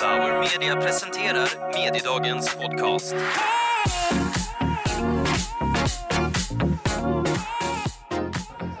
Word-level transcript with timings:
Bauer 0.00 0.40
Media 0.40 0.76
presenterar 0.76 1.72
Mediedagens 1.74 2.54
podcast. 2.54 3.14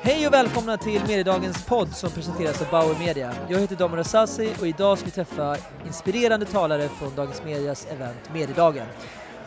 Hej 0.00 0.26
och 0.26 0.32
välkomna 0.32 0.76
till 0.76 1.00
Mediedagens 1.00 1.64
podd 1.66 1.96
som 1.96 2.10
presenteras 2.10 2.62
av 2.62 2.70
Bauer 2.70 2.98
Media. 2.98 3.34
Jag 3.48 3.60
heter 3.60 3.76
Domino 3.76 4.04
Sassi 4.04 4.54
och 4.60 4.66
idag 4.66 4.98
ska 4.98 5.04
vi 5.04 5.10
träffa 5.10 5.56
inspirerande 5.86 6.46
talare 6.46 6.88
från 6.88 7.14
Dagens 7.14 7.44
Medias 7.44 7.86
event 7.90 8.30
Mediedagen. 8.32 8.86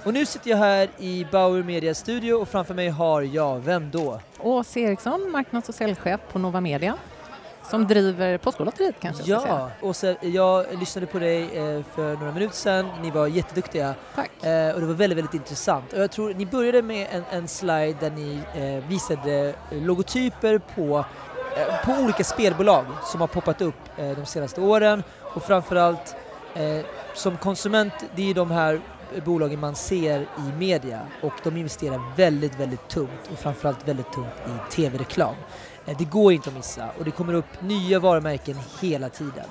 Och 0.03 0.13
nu 0.13 0.25
sitter 0.25 0.49
jag 0.49 0.57
här 0.57 0.89
i 0.97 1.27
Bauer 1.31 1.63
Medias 1.63 1.97
studio 1.97 2.33
och 2.33 2.49
framför 2.49 2.73
mig 2.73 2.89
har 2.89 3.21
jag, 3.21 3.59
vem 3.59 3.91
då? 3.91 4.19
Åse 4.39 4.79
Eriksson, 4.79 5.31
marknads 5.31 5.69
och 5.69 5.75
säljchef 5.75 6.19
på 6.31 6.39
Nova 6.39 6.61
Media 6.61 6.97
som 7.69 7.87
driver 7.87 8.37
Postkodlotteriet 8.37 8.95
kanske 8.99 9.23
jag. 9.23 9.47
Ja, 9.47 9.69
Åse, 9.81 10.15
jag 10.21 10.65
lyssnade 10.79 11.07
på 11.07 11.19
dig 11.19 11.41
eh, 11.43 11.83
för 11.95 12.15
några 12.17 12.31
minuter 12.31 12.55
sedan. 12.55 12.89
Ni 13.01 13.11
var 13.11 13.27
jätteduktiga 13.27 13.95
Tack. 14.15 14.31
eh, 14.43 14.73
och 14.73 14.81
det 14.81 14.87
var 14.87 14.93
väldigt, 14.93 15.17
väldigt 15.17 15.33
intressant. 15.33 15.93
Och 15.93 15.99
jag 15.99 16.11
tror 16.11 16.33
ni 16.33 16.45
började 16.45 16.81
med 16.81 17.07
en, 17.11 17.23
en 17.31 17.47
slide 17.47 17.95
där 17.99 18.11
ni 18.11 18.39
eh, 18.55 18.89
visade 18.89 19.53
logotyper 19.71 20.57
på, 20.75 21.05
på 21.85 21.91
olika 21.91 22.23
spelbolag 22.23 22.85
som 23.03 23.21
har 23.21 23.27
poppat 23.27 23.61
upp 23.61 23.75
de 23.97 24.25
senaste 24.25 24.61
åren 24.61 25.03
och 25.33 25.43
framförallt 25.43 26.15
eh, 26.55 26.85
som 27.13 27.37
konsument, 27.37 27.93
det 28.15 28.29
är 28.29 28.33
de 28.33 28.51
här 28.51 28.81
bolagen 29.25 29.59
man 29.59 29.75
ser 29.75 30.21
i 30.21 30.57
media 30.57 30.99
och 31.21 31.33
de 31.43 31.57
investerar 31.57 32.01
väldigt, 32.15 32.59
väldigt 32.59 32.87
tungt 32.87 33.29
och 33.31 33.39
framförallt 33.39 33.87
väldigt 33.87 34.11
tungt 34.11 34.33
i 34.47 34.71
tv-reklam. 34.75 35.35
Eh, 35.89 35.97
Det 35.97 36.05
går 36.05 36.33
inte 36.33 36.49
att 36.49 36.55
missa 36.55 36.85
och 36.99 37.05
det 37.05 37.11
kommer 37.11 37.33
upp 37.33 37.61
nya 37.61 37.99
varumärken 37.99 38.57
hela 38.81 39.09
tiden. 39.09 39.45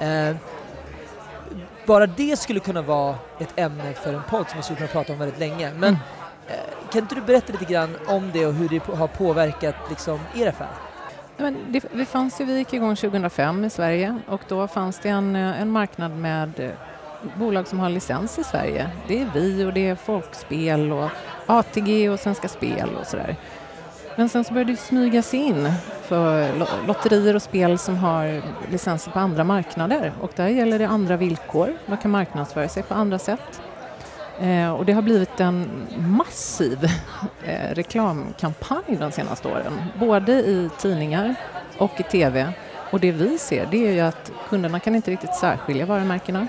Eh, 0.00 0.36
bara 1.86 2.06
det 2.06 2.36
skulle 2.38 2.60
kunna 2.60 2.82
vara 2.82 3.14
ett 3.40 3.52
ämne 3.56 3.92
för 3.94 4.12
en 4.14 4.22
podd 4.30 4.48
som 4.48 4.56
man 4.56 4.62
skulle 4.62 4.76
kunna 4.76 4.88
prata 4.88 5.12
om 5.12 5.18
väldigt 5.18 5.38
länge. 5.38 5.70
Men 5.70 5.88
Mm. 5.88 5.96
eh, 6.48 6.90
kan 6.92 7.02
inte 7.02 7.14
du 7.14 7.20
berätta 7.20 7.52
lite 7.52 7.64
grann 7.72 7.96
om 8.06 8.30
det 8.32 8.46
och 8.46 8.52
hur 8.54 8.68
det 8.68 8.82
har 8.96 9.06
påverkat 9.08 9.74
liksom, 9.88 10.20
er 10.36 10.48
affär? 10.48 10.68
Men 11.36 11.56
det, 11.68 11.84
vi, 11.92 12.04
fanns 12.04 12.40
ju, 12.40 12.44
vi 12.44 12.58
gick 12.58 12.72
igång 12.72 12.96
2005 12.96 13.64
i 13.64 13.70
Sverige 13.70 14.18
och 14.28 14.40
då 14.48 14.68
fanns 14.68 14.98
det 14.98 15.08
en, 15.08 15.36
en 15.36 15.70
marknad 15.70 16.10
med 16.10 16.72
bolag 17.36 17.66
som 17.68 17.80
har 17.80 17.88
licens 17.88 18.38
i 18.38 18.44
Sverige. 18.44 18.90
Det 19.08 19.20
är 19.22 19.30
vi 19.34 19.64
och 19.64 19.72
det 19.72 19.88
är 19.88 19.94
Folkspel 19.94 20.92
och 20.92 21.08
ATG 21.46 22.08
och 22.10 22.20
Svenska 22.20 22.48
Spel 22.48 22.88
och 23.00 23.06
sådär. 23.06 23.36
Men 24.16 24.28
sen 24.28 24.44
så 24.44 24.52
började 24.52 24.72
det 24.72 24.76
smyga 24.76 25.22
sig 25.22 25.40
in 25.40 25.72
för 26.02 26.48
lotterier 26.86 27.36
och 27.36 27.42
spel 27.42 27.78
som 27.78 27.96
har 27.96 28.42
licenser 28.70 29.10
på 29.10 29.18
andra 29.18 29.44
marknader 29.44 30.12
och 30.20 30.30
där 30.36 30.48
gäller 30.48 30.78
det 30.78 30.88
andra 30.88 31.16
villkor. 31.16 31.76
Man 31.86 31.98
kan 31.98 32.10
marknadsföra 32.10 32.68
sig 32.68 32.82
på 32.82 32.94
andra 32.94 33.18
sätt. 33.18 33.60
Eh, 34.40 34.72
och 34.72 34.84
det 34.84 34.92
har 34.92 35.02
blivit 35.02 35.40
en 35.40 35.86
massiv 35.98 36.84
eh, 37.44 37.74
reklamkampanj 37.74 38.96
de 39.00 39.12
senaste 39.12 39.48
åren, 39.48 39.82
både 40.00 40.32
i 40.32 40.70
tidningar 40.78 41.34
och 41.78 42.00
i 42.00 42.02
TV. 42.02 42.52
Och 42.90 43.00
det 43.00 43.12
vi 43.12 43.38
ser 43.38 43.68
det 43.70 43.88
är 43.88 43.92
ju 43.92 44.00
att 44.00 44.32
kunderna 44.48 44.80
kan 44.80 44.94
inte 44.94 45.10
riktigt 45.10 45.34
särskilja 45.34 45.86
varumärkena 45.86 46.46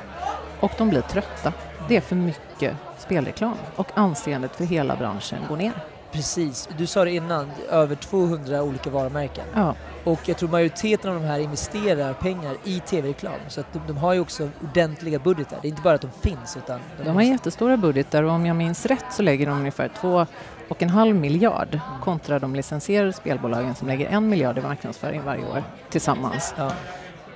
och 0.59 0.71
de 0.77 0.89
blir 0.89 1.01
trötta. 1.01 1.53
Det 1.87 1.97
är 1.97 2.01
för 2.01 2.15
mycket 2.15 2.75
spelreklam 2.97 3.57
och 3.75 3.87
anseendet 3.93 4.55
för 4.55 4.63
hela 4.63 4.95
branschen 4.95 5.39
går 5.49 5.57
ner. 5.57 5.92
Precis, 6.13 6.69
du 6.77 6.87
sa 6.87 7.05
det 7.05 7.11
innan, 7.11 7.51
över 7.69 7.95
200 7.95 8.63
olika 8.63 8.89
varumärken. 8.89 9.45
Ja, 9.53 9.75
Och 10.03 10.19
jag 10.25 10.37
tror 10.37 10.49
majoriteten 10.49 11.11
av 11.11 11.21
de 11.21 11.27
här 11.27 11.39
investerar 11.39 12.13
pengar 12.13 12.55
i 12.63 12.79
tv-reklam. 12.79 13.33
Så 13.47 13.59
att 13.59 13.73
de, 13.73 13.81
de 13.87 13.97
har 13.97 14.13
ju 14.13 14.19
också 14.19 14.49
ordentliga 14.63 15.19
budgetar. 15.19 15.57
Det 15.61 15.67
är 15.67 15.69
inte 15.69 15.81
bara 15.81 15.95
att 15.95 16.01
de 16.01 16.11
finns 16.21 16.57
utan... 16.57 16.79
de 17.05 17.09
har 17.15 17.21
jättestora 17.21 17.77
budgetar 17.77 18.23
och 18.23 18.31
om 18.31 18.45
jag 18.45 18.55
minns 18.55 18.85
rätt 18.85 19.05
så 19.11 19.23
lägger 19.23 19.45
de 19.47 19.57
ungefär 19.57 19.91
två 20.01 20.25
och 20.67 20.81
en 20.81 20.89
halv 20.89 21.15
miljard 21.15 21.79
kontra 22.01 22.39
de 22.39 22.55
licensierade 22.55 23.13
spelbolagen 23.13 23.75
som 23.75 23.87
lägger 23.87 24.07
en 24.07 24.29
miljard 24.29 24.57
i 24.57 24.61
marknadsföring 24.61 25.21
varje 25.25 25.45
år 25.45 25.63
tillsammans. 25.89 26.53
Ja. 26.57 26.71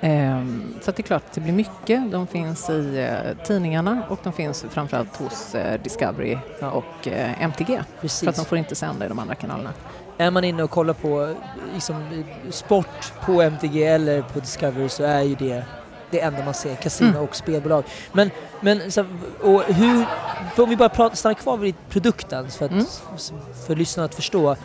Ehm, 0.02 0.74
Så 0.81 0.91
det 0.91 1.00
är 1.00 1.03
klart 1.03 1.24
att 1.25 1.34
det 1.34 1.41
blir 1.41 1.53
mycket. 1.53 2.12
De 2.12 2.28
finns 2.28 2.69
i 2.69 2.97
eh, 3.38 3.46
tidningarna 3.46 4.03
och 4.09 4.19
de 4.24 4.34
finns 4.34 4.66
framförallt 4.69 5.16
hos 5.18 5.56
eh, 5.56 5.81
Discovery 5.81 6.38
och 6.62 7.08
eh, 7.08 7.41
MTG 7.44 7.66
för 7.75 7.81
att 7.81 8.02
Precis. 8.02 8.35
de 8.35 8.46
får 8.46 8.58
inte 8.58 8.75
sända 8.75 9.06
i 9.06 9.09
de 9.09 9.19
andra 9.19 9.35
kanalerna. 9.35 9.74
Är 10.18 10.31
man 10.31 10.44
inne 10.44 10.63
och 10.63 10.69
kollar 10.69 10.94
på 10.94 11.35
liksom, 11.74 12.24
sport 12.50 13.13
på 13.25 13.41
MTG 13.41 13.84
eller 13.84 14.22
på 14.22 14.40
Discovery 14.40 14.90
så 14.90 15.03
är 15.03 15.22
ju 15.22 15.35
det 15.35 15.63
det 16.09 16.22
enda 16.22 16.46
man 16.46 16.53
ser, 16.53 16.75
kasino 16.75 17.09
Mm. 17.09 17.22
och 17.24 17.35
spelbolag. 17.35 17.84
Men, 18.12 18.31
men 18.62 18.91
så, 18.91 19.06
och 19.41 19.64
hur, 19.64 20.06
om 20.58 20.69
vi 20.69 20.75
bara 20.75 20.90
pratar, 20.90 21.16
stannar 21.16 21.34
kvar 21.34 21.58
vid 21.58 21.75
produkten 21.90 22.50
för, 22.50 22.66
att, 22.66 22.72
Mm. 22.72 22.85
för 23.68 23.75
lyssnarna 23.75 24.06
att 24.06 24.16
förstå. 24.16 24.56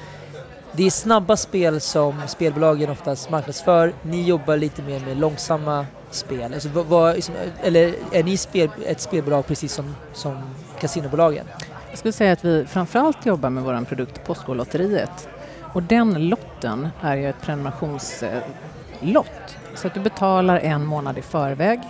Det 0.76 0.86
är 0.86 0.90
snabba 0.90 1.36
spel 1.36 1.80
som 1.80 2.14
spelbolagen 2.26 2.90
oftast 2.90 3.30
marknadsför. 3.30 3.92
Ni 4.02 4.22
jobbar 4.22 4.56
lite 4.56 4.82
mer 4.82 5.00
med 5.00 5.16
långsamma 5.16 5.86
spel. 6.10 6.54
Alltså, 6.54 6.68
vad, 6.68 6.86
vad, 6.86 7.14
liksom, 7.14 7.34
eller 7.62 7.94
är 8.12 8.22
ni 8.22 8.36
spel, 8.36 8.70
ett 8.86 9.00
spelbolag 9.00 9.46
precis 9.46 9.72
som, 9.72 9.94
som 10.12 10.36
kasinobolagen? 10.80 11.46
Jag 11.90 11.98
skulle 11.98 12.12
säga 12.12 12.32
att 12.32 12.44
vi 12.44 12.66
framförallt 12.66 13.26
jobbar 13.26 13.50
med 13.50 13.62
vår 13.62 13.84
produkt 13.84 14.24
Postkodlotteriet 14.24 15.28
och 15.72 15.82
den 15.82 16.28
lotten 16.28 16.88
är 17.00 17.16
ju 17.16 17.28
ett 17.28 17.40
prenumerationslott 17.40 19.56
så 19.74 19.86
att 19.86 19.94
du 19.94 20.00
betalar 20.00 20.58
en 20.58 20.86
månad 20.86 21.18
i 21.18 21.22
förväg. 21.22 21.80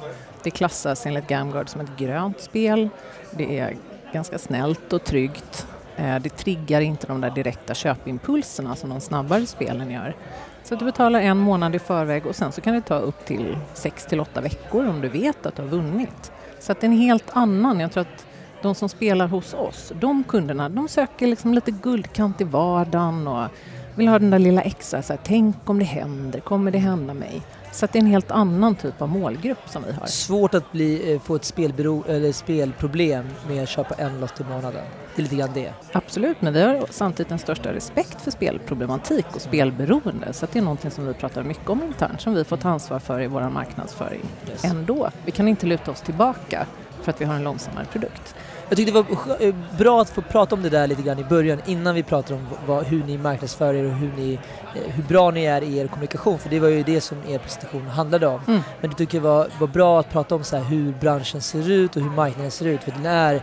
Det 0.43 0.51
klassas 0.51 1.07
enligt 1.07 1.27
Gamguard 1.27 1.69
som 1.69 1.81
ett 1.81 1.97
grönt 1.97 2.41
spel. 2.41 2.89
Det 3.31 3.59
är 3.59 3.77
ganska 4.13 4.39
snällt 4.39 4.93
och 4.93 5.05
tryggt. 5.05 5.67
Eh, 5.97 6.19
det 6.19 6.29
triggar 6.29 6.81
inte 6.81 7.07
de 7.07 7.21
där 7.21 7.31
direkta 7.31 7.75
köpimpulserna 7.75 8.77
som 8.77 8.91
de 8.91 9.01
snabbare 9.01 9.47
spelen 9.47 9.91
gör. 9.91 10.17
Så 10.65 10.75
att 10.75 10.81
du 10.81 10.87
betalar 10.87 11.21
en 11.21 11.39
månad 11.39 11.75
i 11.75 11.79
förväg 11.79 12.27
och 12.27 12.37
sen 12.37 12.53
så 12.53 12.61
kan 12.61 12.75
det 12.75 12.81
ta 12.81 12.95
upp 12.95 13.25
till 13.25 13.57
6 13.75 14.07
till 14.07 14.21
8 14.21 14.41
veckor 14.41 14.89
om 14.89 15.01
du 15.01 15.09
vet 15.09 15.47
att 15.47 15.57
du 15.57 15.63
har 15.63 15.69
vunnit. 15.69 16.33
Så 16.59 16.73
att 16.73 16.81
det 16.81 16.87
är 16.87 16.91
en 16.91 16.97
helt 16.97 17.31
annan, 17.33 17.81
jag 17.81 17.93
tror 17.93 18.01
att 18.01 18.27
de 18.63 18.75
som 18.75 18.89
spelar 18.89 19.27
hos 19.27 19.55
oss, 19.55 19.93
de 20.01 20.25
kunderna, 20.25 20.69
de 20.69 20.89
söker 20.89 21.27
liksom 21.27 21.55
lite 21.55 21.71
guldkant 21.71 22.41
i 22.41 22.45
vardagen 22.45 23.29
och 23.29 23.49
vill 23.95 24.09
ha 24.09 24.19
den 24.19 24.31
där 24.31 24.39
lilla 24.39 24.63
extra, 24.63 25.03
så 25.03 25.13
här, 25.13 25.21
tänk 25.25 25.57
om 25.71 25.79
det 25.79 25.85
händer, 25.85 26.41
kommer 26.41 26.71
det 26.71 26.79
hända 26.79 27.15
mig? 27.15 27.43
Så 27.73 27.85
att 27.85 27.93
det 27.93 27.99
är 27.99 28.01
en 28.01 28.07
helt 28.07 28.31
annan 28.31 28.75
typ 28.75 29.03
av 29.03 29.09
målgrupp 29.09 29.59
som 29.67 29.83
vi 29.87 29.93
har. 29.93 30.07
Svårt 30.07 30.55
att 30.55 30.73
bli, 30.73 31.13
eh, 31.15 31.21
få 31.21 31.37
ett 31.37 31.45
spelbero, 31.45 32.05
eller 32.09 32.33
spelproblem 32.33 33.27
med 33.49 33.63
att 33.63 33.69
köpa 33.69 33.95
en 33.95 34.21
lott 34.21 34.41
i 34.41 34.45
månaden. 34.45 34.85
Det 35.17 35.21
är 35.21 35.23
lite 35.23 35.37
grann 35.37 35.51
det. 35.55 35.73
Absolut, 35.93 36.43
men 36.43 36.53
vi 36.53 36.63
har 36.63 36.87
samtidigt 36.91 37.29
den 37.29 37.39
största 37.39 37.73
respekt 37.73 38.21
för 38.21 38.31
spelproblematik 38.31 39.27
och 39.35 39.41
spelberoende. 39.41 40.33
Så 40.33 40.45
att 40.45 40.53
det 40.53 40.59
är 40.59 40.63
någonting 40.63 40.91
som 40.91 41.07
vi 41.07 41.15
pratar 41.15 41.43
mycket 41.43 41.71
om 41.71 41.83
internt, 41.83 42.21
som 42.21 42.35
vi 42.35 42.45
får 42.45 42.57
ta 42.57 42.69
ansvar 42.69 42.99
för 42.99 43.21
i 43.21 43.27
vår 43.27 43.49
marknadsföring 43.49 44.21
Yes. 44.51 44.65
ändå. 44.65 45.11
Vi 45.25 45.33
kan 45.33 45.49
inte 45.49 45.67
luta 45.67 45.91
oss 45.91 46.01
tillbaka 46.01 46.67
för 47.03 47.11
att 47.11 47.21
vi 47.21 47.25
har 47.25 47.35
en 47.35 47.45
långsammare 47.45 47.85
produkt. 47.93 48.35
Jag 48.73 48.77
tyckte 48.77 48.93
det 48.93 49.03
var 49.03 49.43
eh, 49.43 49.55
bra 49.79 50.01
att 50.01 50.11
få 50.11 50.23
prata 50.23 50.55
om 50.55 50.63
det 50.63 50.69
där 50.69 50.87
lite 50.87 51.03
grann 51.03 51.19
i 51.19 51.25
början 51.25 51.61
innan 51.67 51.95
vi 51.95 52.03
pratar 52.03 52.35
om 52.35 52.49
vad, 52.67 52.85
hur 52.85 53.05
ni 53.05 53.19
marknadsför 53.19 53.75
er 53.75 53.85
och 53.85 53.93
hur, 53.93 54.13
ni, 54.17 54.33
eh, 54.75 54.93
hur 54.93 55.03
bra 55.03 55.31
ni 55.31 55.45
är 55.45 55.63
i 55.63 55.79
er 55.79 55.87
kommunikation. 55.87 56.39
För 56.39 56.51
det 56.51 56.61
var 56.61 56.69
ju 56.69 56.83
det 56.83 57.01
som 57.01 57.19
er 57.29 57.39
presentation 57.39 57.87
handlade 57.87 58.27
om. 58.27 58.41
Mm. 58.47 58.61
Men 58.81 58.91
jag 58.91 58.99
tycker 58.99 59.19
det 59.19 59.25
var, 59.25 59.49
var 59.61 59.67
bra 59.67 60.01
att 60.01 60.11
prata 60.11 60.35
om 60.35 60.45
så 60.45 60.57
hur 60.57 60.93
branschen 60.93 61.41
ser 61.41 61.71
ut 61.71 61.97
och 61.97 62.03
hur 62.03 62.11
marknaden 62.11 62.51
ser 62.51 62.67
ut. 62.67 62.83
För 62.83 62.91
den 62.91 63.07
är 63.07 63.43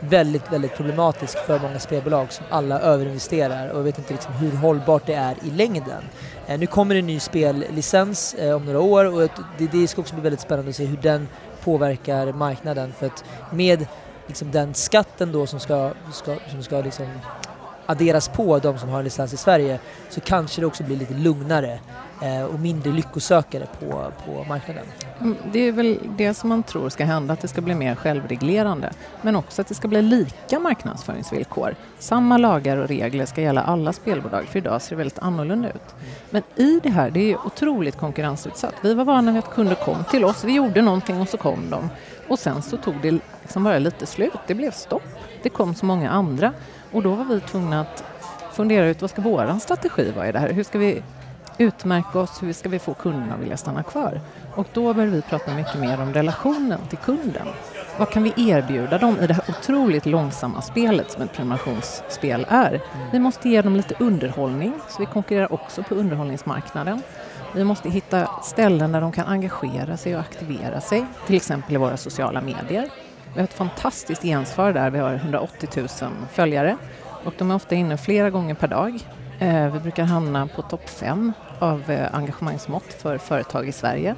väldigt, 0.00 0.52
väldigt 0.52 0.76
problematisk 0.76 1.38
för 1.38 1.58
många 1.58 1.78
spelbolag 1.78 2.32
som 2.32 2.46
alla 2.50 2.80
överinvesterar 2.80 3.68
och 3.68 3.78
jag 3.78 3.84
vet 3.84 3.98
inte 3.98 4.12
liksom 4.12 4.32
hur 4.32 4.56
hållbart 4.56 5.06
det 5.06 5.14
är 5.14 5.36
i 5.44 5.50
längden. 5.50 6.02
Eh, 6.46 6.58
nu 6.58 6.66
kommer 6.66 6.94
en 6.94 7.06
ny 7.06 7.20
spellicens 7.20 8.34
eh, 8.34 8.56
om 8.56 8.64
några 8.64 8.80
år 8.80 9.04
och 9.04 9.30
det, 9.58 9.72
det 9.72 9.88
ska 9.88 10.00
också 10.00 10.14
bli 10.14 10.22
väldigt 10.22 10.40
spännande 10.40 10.70
att 10.70 10.76
se 10.76 10.84
hur 10.84 10.98
den 11.02 11.28
påverkar 11.64 12.32
marknaden 12.32 12.92
för 12.98 13.06
att 13.06 13.24
med 13.50 13.86
liksom 14.26 14.50
den 14.50 14.74
skatten 14.74 15.32
då 15.32 15.46
som 15.46 15.60
ska, 15.60 15.92
ska, 16.12 16.36
som 16.50 16.62
ska 16.62 16.80
liksom 16.80 17.06
adderas 17.86 18.28
på 18.28 18.58
de 18.58 18.78
som 18.78 18.88
har 18.88 18.98
en 18.98 19.04
licens 19.04 19.32
i 19.32 19.36
Sverige 19.36 19.78
så 20.08 20.20
kanske 20.20 20.60
det 20.60 20.66
också 20.66 20.82
blir 20.82 20.96
lite 20.96 21.14
lugnare 21.14 21.78
eh, 22.22 22.44
och 22.44 22.60
mindre 22.60 22.92
lyckosökare 22.92 23.66
på, 23.80 24.12
på 24.26 24.44
marknaden. 24.48 24.84
Mm, 25.20 25.36
det 25.52 25.58
är 25.58 25.72
väl 25.72 25.98
det 26.16 26.34
som 26.34 26.48
man 26.48 26.62
tror 26.62 26.88
ska 26.88 27.04
hända, 27.04 27.32
att 27.32 27.40
det 27.40 27.48
ska 27.48 27.60
bli 27.60 27.74
mer 27.74 27.94
självreglerande. 27.94 28.92
Men 29.22 29.36
också 29.36 29.62
att 29.62 29.68
det 29.68 29.74
ska 29.74 29.88
bli 29.88 30.02
lika 30.02 30.58
marknadsföringsvillkor. 30.58 31.74
Samma 31.98 32.38
lagar 32.38 32.76
och 32.76 32.88
regler 32.88 33.26
ska 33.26 33.40
gälla 33.40 33.62
alla 33.62 33.92
spelbolag, 33.92 34.44
för 34.44 34.58
idag 34.58 34.82
ser 34.82 34.90
det 34.90 34.96
väldigt 34.96 35.18
annorlunda 35.18 35.68
ut. 35.68 35.94
Men 36.30 36.42
i 36.56 36.80
det 36.82 36.90
här, 36.90 37.10
det 37.10 37.32
är 37.32 37.46
otroligt 37.46 37.96
konkurrensutsatt. 37.96 38.74
Vi 38.82 38.94
var 38.94 39.04
vana 39.04 39.32
vid 39.32 39.38
att 39.38 39.54
kunder 39.54 39.74
kom 39.74 40.04
till 40.10 40.24
oss, 40.24 40.44
vi 40.44 40.52
gjorde 40.52 40.82
någonting 40.82 41.20
och 41.20 41.28
så 41.28 41.36
kom 41.36 41.70
de. 41.70 41.90
Och 42.28 42.38
sen 42.38 42.62
så 42.62 42.76
tog 42.76 42.94
det 43.02 43.10
liksom 43.42 43.64
bara 43.64 43.78
lite 43.78 44.06
slut, 44.06 44.38
det 44.46 44.54
blev 44.54 44.70
stopp. 44.70 45.02
Det 45.42 45.48
kom 45.48 45.74
så 45.74 45.86
många 45.86 46.10
andra 46.10 46.52
och 46.92 47.02
då 47.02 47.14
var 47.14 47.24
vi 47.24 47.40
tvungna 47.40 47.80
att 47.80 48.04
fundera 48.52 48.86
ut 48.86 49.00
vad 49.00 49.10
ska 49.10 49.22
vår 49.22 49.58
strategi 49.58 50.10
vara 50.10 50.28
i 50.28 50.32
det 50.32 50.38
här? 50.38 50.52
Hur 50.52 50.64
ska 50.64 50.78
vi 50.78 51.02
utmärka 51.58 52.18
oss? 52.18 52.42
Hur 52.42 52.52
ska 52.52 52.68
vi 52.68 52.78
få 52.78 52.94
kunderna 52.94 53.34
att 53.34 53.40
vilja 53.40 53.56
stanna 53.56 53.82
kvar? 53.82 54.20
Och 54.54 54.66
då 54.72 54.94
började 54.94 55.16
vi 55.16 55.22
prata 55.22 55.54
mycket 55.54 55.78
mer 55.78 56.00
om 56.00 56.12
relationen 56.12 56.80
till 56.88 56.98
kunden. 56.98 57.46
Vad 57.98 58.10
kan 58.10 58.22
vi 58.22 58.32
erbjuda 58.36 58.98
dem 58.98 59.16
i 59.20 59.26
det 59.26 59.34
här 59.34 59.44
otroligt 59.48 60.06
långsamma 60.06 60.62
spelet 60.62 61.10
som 61.10 61.22
ett 61.22 61.32
prenumerationsspel 61.32 62.46
är? 62.48 62.80
Vi 63.12 63.18
måste 63.18 63.48
ge 63.48 63.62
dem 63.62 63.76
lite 63.76 63.94
underhållning, 63.98 64.72
så 64.88 64.96
vi 64.98 65.06
konkurrerar 65.06 65.52
också 65.52 65.82
på 65.82 65.94
underhållningsmarknaden. 65.94 67.02
Vi 67.54 67.64
måste 67.64 67.90
hitta 67.90 68.28
ställen 68.42 68.92
där 68.92 69.00
de 69.00 69.12
kan 69.12 69.26
engagera 69.26 69.96
sig 69.96 70.14
och 70.14 70.20
aktivera 70.20 70.80
sig, 70.80 71.06
till 71.26 71.36
exempel 71.36 71.74
i 71.74 71.76
våra 71.76 71.96
sociala 71.96 72.40
medier. 72.40 72.88
Vi 73.34 73.40
har 73.40 73.44
ett 73.44 73.54
fantastiskt 73.54 74.22
gensvar 74.22 74.72
där, 74.72 74.90
vi 74.90 74.98
har 74.98 75.14
180 75.14 75.68
000 75.76 75.88
följare 76.32 76.76
och 77.24 77.34
de 77.38 77.50
är 77.50 77.54
ofta 77.54 77.74
inne 77.74 77.96
flera 77.96 78.30
gånger 78.30 78.54
per 78.54 78.68
dag. 78.68 78.98
Eh, 79.38 79.72
vi 79.72 79.80
brukar 79.80 80.04
hamna 80.04 80.46
på 80.46 80.62
topp 80.62 80.88
fem 80.88 81.32
av 81.58 81.90
eh, 81.90 82.14
engagemangsmått 82.14 82.92
för 82.92 83.18
företag 83.18 83.68
i 83.68 83.72
Sverige. 83.72 84.14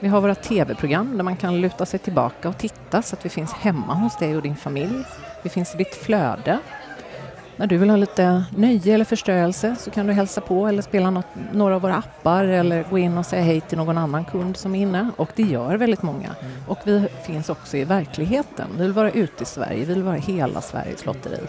Vi 0.00 0.08
har 0.08 0.20
våra 0.20 0.34
tv-program 0.34 1.16
där 1.16 1.24
man 1.24 1.36
kan 1.36 1.60
luta 1.60 1.86
sig 1.86 1.98
tillbaka 1.98 2.48
och 2.48 2.58
titta 2.58 3.02
så 3.02 3.16
att 3.16 3.24
vi 3.24 3.28
finns 3.28 3.52
hemma 3.52 3.94
hos 3.94 4.18
dig 4.18 4.36
och 4.36 4.42
din 4.42 4.56
familj. 4.56 5.04
Vi 5.42 5.50
finns 5.50 5.74
i 5.74 5.78
ditt 5.78 5.94
flöde. 5.94 6.58
När 7.56 7.66
du 7.66 7.76
vill 7.76 7.90
ha 7.90 7.96
lite 7.96 8.44
nöje 8.56 8.94
eller 8.94 9.04
förströelse 9.04 9.76
så 9.78 9.90
kan 9.90 10.06
du 10.06 10.12
hälsa 10.12 10.40
på 10.40 10.66
eller 10.66 10.82
spela 10.82 11.10
något, 11.10 11.26
några 11.52 11.74
av 11.74 11.82
våra 11.82 11.96
appar 11.96 12.44
eller 12.44 12.84
gå 12.90 12.98
in 12.98 13.18
och 13.18 13.26
säga 13.26 13.42
hej 13.42 13.60
till 13.60 13.78
någon 13.78 13.98
annan 13.98 14.24
kund 14.24 14.56
som 14.56 14.74
är 14.74 14.80
inne. 14.80 15.10
Och 15.16 15.30
det 15.36 15.42
gör 15.42 15.76
väldigt 15.76 16.02
många. 16.02 16.34
Och 16.68 16.78
vi 16.84 17.08
finns 17.26 17.48
också 17.48 17.76
i 17.76 17.84
verkligheten. 17.84 18.66
Vi 18.76 18.82
vill 18.82 18.92
vara 18.92 19.10
ute 19.10 19.42
i 19.42 19.46
Sverige, 19.46 19.84
vi 19.84 19.94
vill 19.94 20.02
vara 20.02 20.16
hela 20.16 20.60
Sveriges 20.60 21.06
lotteri. 21.06 21.40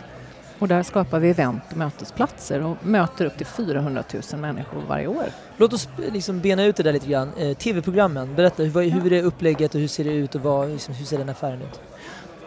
Och 0.59 0.67
där 0.67 0.83
skapar 0.83 1.19
vi 1.19 1.29
event 1.29 1.63
och 1.71 1.77
mötesplatser 1.77 2.61
och 2.61 2.77
möter 2.85 3.25
upp 3.25 3.37
till 3.37 3.45
400 3.45 4.03
000 4.31 4.41
människor 4.41 4.81
varje 4.87 5.07
år. 5.07 5.25
Låt 5.57 5.73
oss 5.73 5.89
liksom 6.11 6.39
bena 6.39 6.63
ut 6.63 6.75
det 6.75 6.83
där 6.83 6.93
lite 6.93 7.07
grann. 7.07 7.31
Eh, 7.37 7.57
TV-programmen, 7.57 8.35
berätta 8.35 8.63
hur, 8.63 8.89
hur 8.89 9.05
är 9.05 9.09
det 9.09 9.21
upplägget 9.21 9.75
och 9.75 9.81
hur 9.81 9.87
ser 9.87 10.03
det 10.03 10.13
ut 10.13 10.35
och 10.35 10.41
vad, 10.41 10.69
liksom, 10.69 10.93
hur 10.93 11.05
ser 11.05 11.17
den 11.17 11.29
affären 11.29 11.61
ut? 11.61 11.81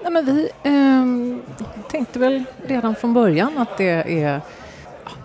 Ja, 0.08 0.12
men 0.12 0.25
vi 0.25 0.50
eh, 0.62 1.05
tänkte 1.90 2.19
väl 2.19 2.44
redan 2.66 2.94
från 2.94 3.14
början 3.14 3.58
att 3.58 3.76
det 3.76 4.22
är 4.22 4.40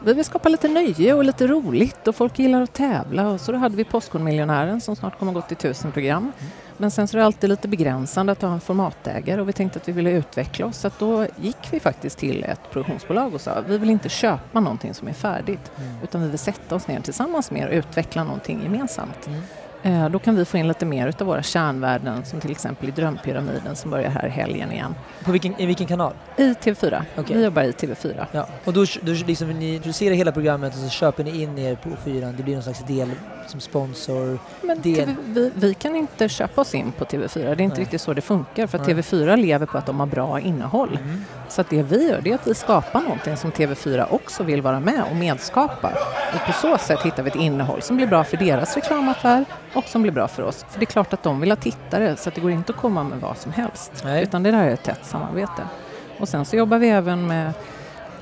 vi 0.05 0.13
vill 0.13 0.25
skapa 0.25 0.49
lite 0.49 0.67
nöje 0.67 1.13
och 1.13 1.23
lite 1.23 1.47
roligt 1.47 2.07
och 2.07 2.15
folk 2.15 2.39
gillar 2.39 2.61
att 2.61 2.73
tävla 2.73 3.27
och 3.27 3.41
så 3.41 3.51
då 3.51 3.57
hade 3.57 3.75
vi 3.75 3.83
Postkodmiljonären 3.83 4.81
som 4.81 4.95
snart 4.95 5.19
kommer 5.19 5.31
att 5.31 5.35
gå 5.35 5.41
till 5.41 5.57
tusen 5.57 5.91
program. 5.91 6.31
Men 6.77 6.91
sen 6.91 7.07
så 7.07 7.17
är 7.17 7.19
det 7.19 7.25
alltid 7.25 7.49
lite 7.49 7.67
begränsande 7.67 8.31
att 8.31 8.41
ha 8.41 8.53
en 8.53 8.61
formatägare 8.61 9.41
och 9.41 9.49
vi 9.49 9.53
tänkte 9.53 9.79
att 9.79 9.87
vi 9.87 9.91
ville 9.91 10.11
utveckla 10.11 10.65
oss 10.65 10.77
så 10.77 10.87
att 10.87 10.99
då 10.99 11.27
gick 11.41 11.67
vi 11.71 11.79
faktiskt 11.79 12.17
till 12.17 12.43
ett 12.43 12.71
produktionsbolag 12.71 13.33
och 13.33 13.41
sa 13.41 13.61
vi 13.67 13.77
vill 13.77 13.89
inte 13.89 14.09
köpa 14.09 14.59
någonting 14.59 14.93
som 14.93 15.07
är 15.07 15.13
färdigt 15.13 15.71
mm. 15.77 16.03
utan 16.03 16.21
vi 16.21 16.27
vill 16.27 16.39
sätta 16.39 16.75
oss 16.75 16.87
ner 16.87 16.99
tillsammans 16.99 17.51
med 17.51 17.61
er 17.61 17.67
och 17.67 17.73
utveckla 17.73 18.23
någonting 18.23 18.63
gemensamt. 18.63 19.27
Mm. 19.27 19.41
Eh, 19.83 20.09
då 20.09 20.19
kan 20.19 20.35
vi 20.35 20.45
få 20.45 20.57
in 20.57 20.67
lite 20.67 20.85
mer 20.85 21.13
av 21.19 21.27
våra 21.27 21.43
kärnvärden 21.43 22.25
som 22.25 22.39
till 22.39 22.51
exempel 22.51 22.89
i 22.89 22.91
Drömpyramiden 22.91 23.75
som 23.75 23.91
börjar 23.91 24.09
här 24.09 24.25
i 24.25 24.29
helgen 24.29 24.71
igen. 24.71 24.95
På 25.23 25.31
vilken, 25.31 25.61
I 25.61 25.65
vilken 25.65 25.87
kanal? 25.87 26.13
I 26.37 26.41
TV4. 26.41 27.03
Okay. 27.17 27.37
Vi 27.37 27.43
jobbar 27.43 27.63
i 27.63 27.71
TV4. 27.71 28.25
Ja. 28.31 28.47
Och 28.63 28.73
då, 28.73 28.85
då 29.01 29.11
liksom, 29.11 29.47
ni 29.47 29.79
producerar 29.79 30.15
hela 30.15 30.31
programmet 30.31 30.73
och 30.73 30.79
så 30.79 30.89
köper 30.89 31.23
ni 31.23 31.41
in 31.41 31.57
er 31.57 31.75
på 31.75 31.89
fyran, 32.03 32.33
det 32.37 32.43
blir 32.43 32.53
någon 32.53 32.63
slags 32.63 32.83
del 32.83 33.11
som 33.47 33.59
sponsor? 33.59 34.39
Men 34.61 34.81
TV, 34.81 35.15
vi, 35.25 35.51
vi, 35.55 35.73
kan 35.73 35.95
inte 35.95 36.29
köpa 36.29 36.61
oss 36.61 36.75
in 36.75 36.91
på 36.91 37.05
TV4, 37.05 37.29
det 37.33 37.49
är 37.49 37.61
inte 37.61 37.75
Nej. 37.75 37.79
riktigt 37.79 38.01
så 38.01 38.13
det 38.13 38.21
funkar 38.21 38.67
för 38.67 38.77
Nej. 38.77 38.87
TV4 38.87 39.37
lever 39.37 39.65
på 39.65 39.77
att 39.77 39.85
de 39.85 39.99
har 39.99 40.07
bra 40.07 40.39
innehåll. 40.39 40.99
Mm. 41.03 41.21
Så 41.49 41.61
att 41.61 41.69
det 41.69 41.83
vi 41.83 42.09
gör 42.09 42.21
det 42.21 42.29
är 42.31 42.35
att 42.35 42.47
vi 42.47 42.53
skapar 42.53 43.01
någonting 43.01 43.37
som 43.37 43.51
TV4 43.51 44.07
också 44.09 44.43
vill 44.43 44.61
vara 44.61 44.79
med 44.79 45.03
och 45.09 45.15
medskapa. 45.15 45.91
Och 46.33 46.45
på 46.45 46.53
så 46.53 46.77
sätt 46.77 47.01
hittar 47.01 47.23
vi 47.23 47.29
ett 47.29 47.35
innehåll 47.35 47.81
som 47.81 47.97
blir 47.97 48.07
bra 48.07 48.23
för 48.23 48.37
deras 48.37 48.75
reklamaffär 48.75 49.45
och 49.73 49.83
som 49.83 50.01
blir 50.01 50.11
bra 50.11 50.27
för 50.27 50.43
oss. 50.43 50.65
För 50.69 50.79
det 50.79 50.83
är 50.83 50.87
klart 50.87 51.13
att 51.13 51.23
de 51.23 51.39
vill 51.39 51.51
ha 51.51 51.55
tittare 51.55 52.15
så 52.17 52.29
att 52.29 52.35
det 52.35 52.41
går 52.41 52.51
inte 52.51 52.71
att 52.73 52.79
komma 52.79 53.03
med 53.03 53.19
vad 53.19 53.37
som 53.37 53.51
helst. 53.51 53.91
Nej. 54.03 54.23
Utan 54.23 54.43
det 54.43 54.51
där 54.51 54.63
är 54.63 54.73
ett 54.73 54.83
tätt 54.83 55.05
samarbete. 55.05 55.67
Och 56.19 56.29
sen 56.29 56.45
så 56.45 56.55
jobbar 56.55 56.77
vi 56.77 56.89
även 56.89 57.27
med 57.27 57.53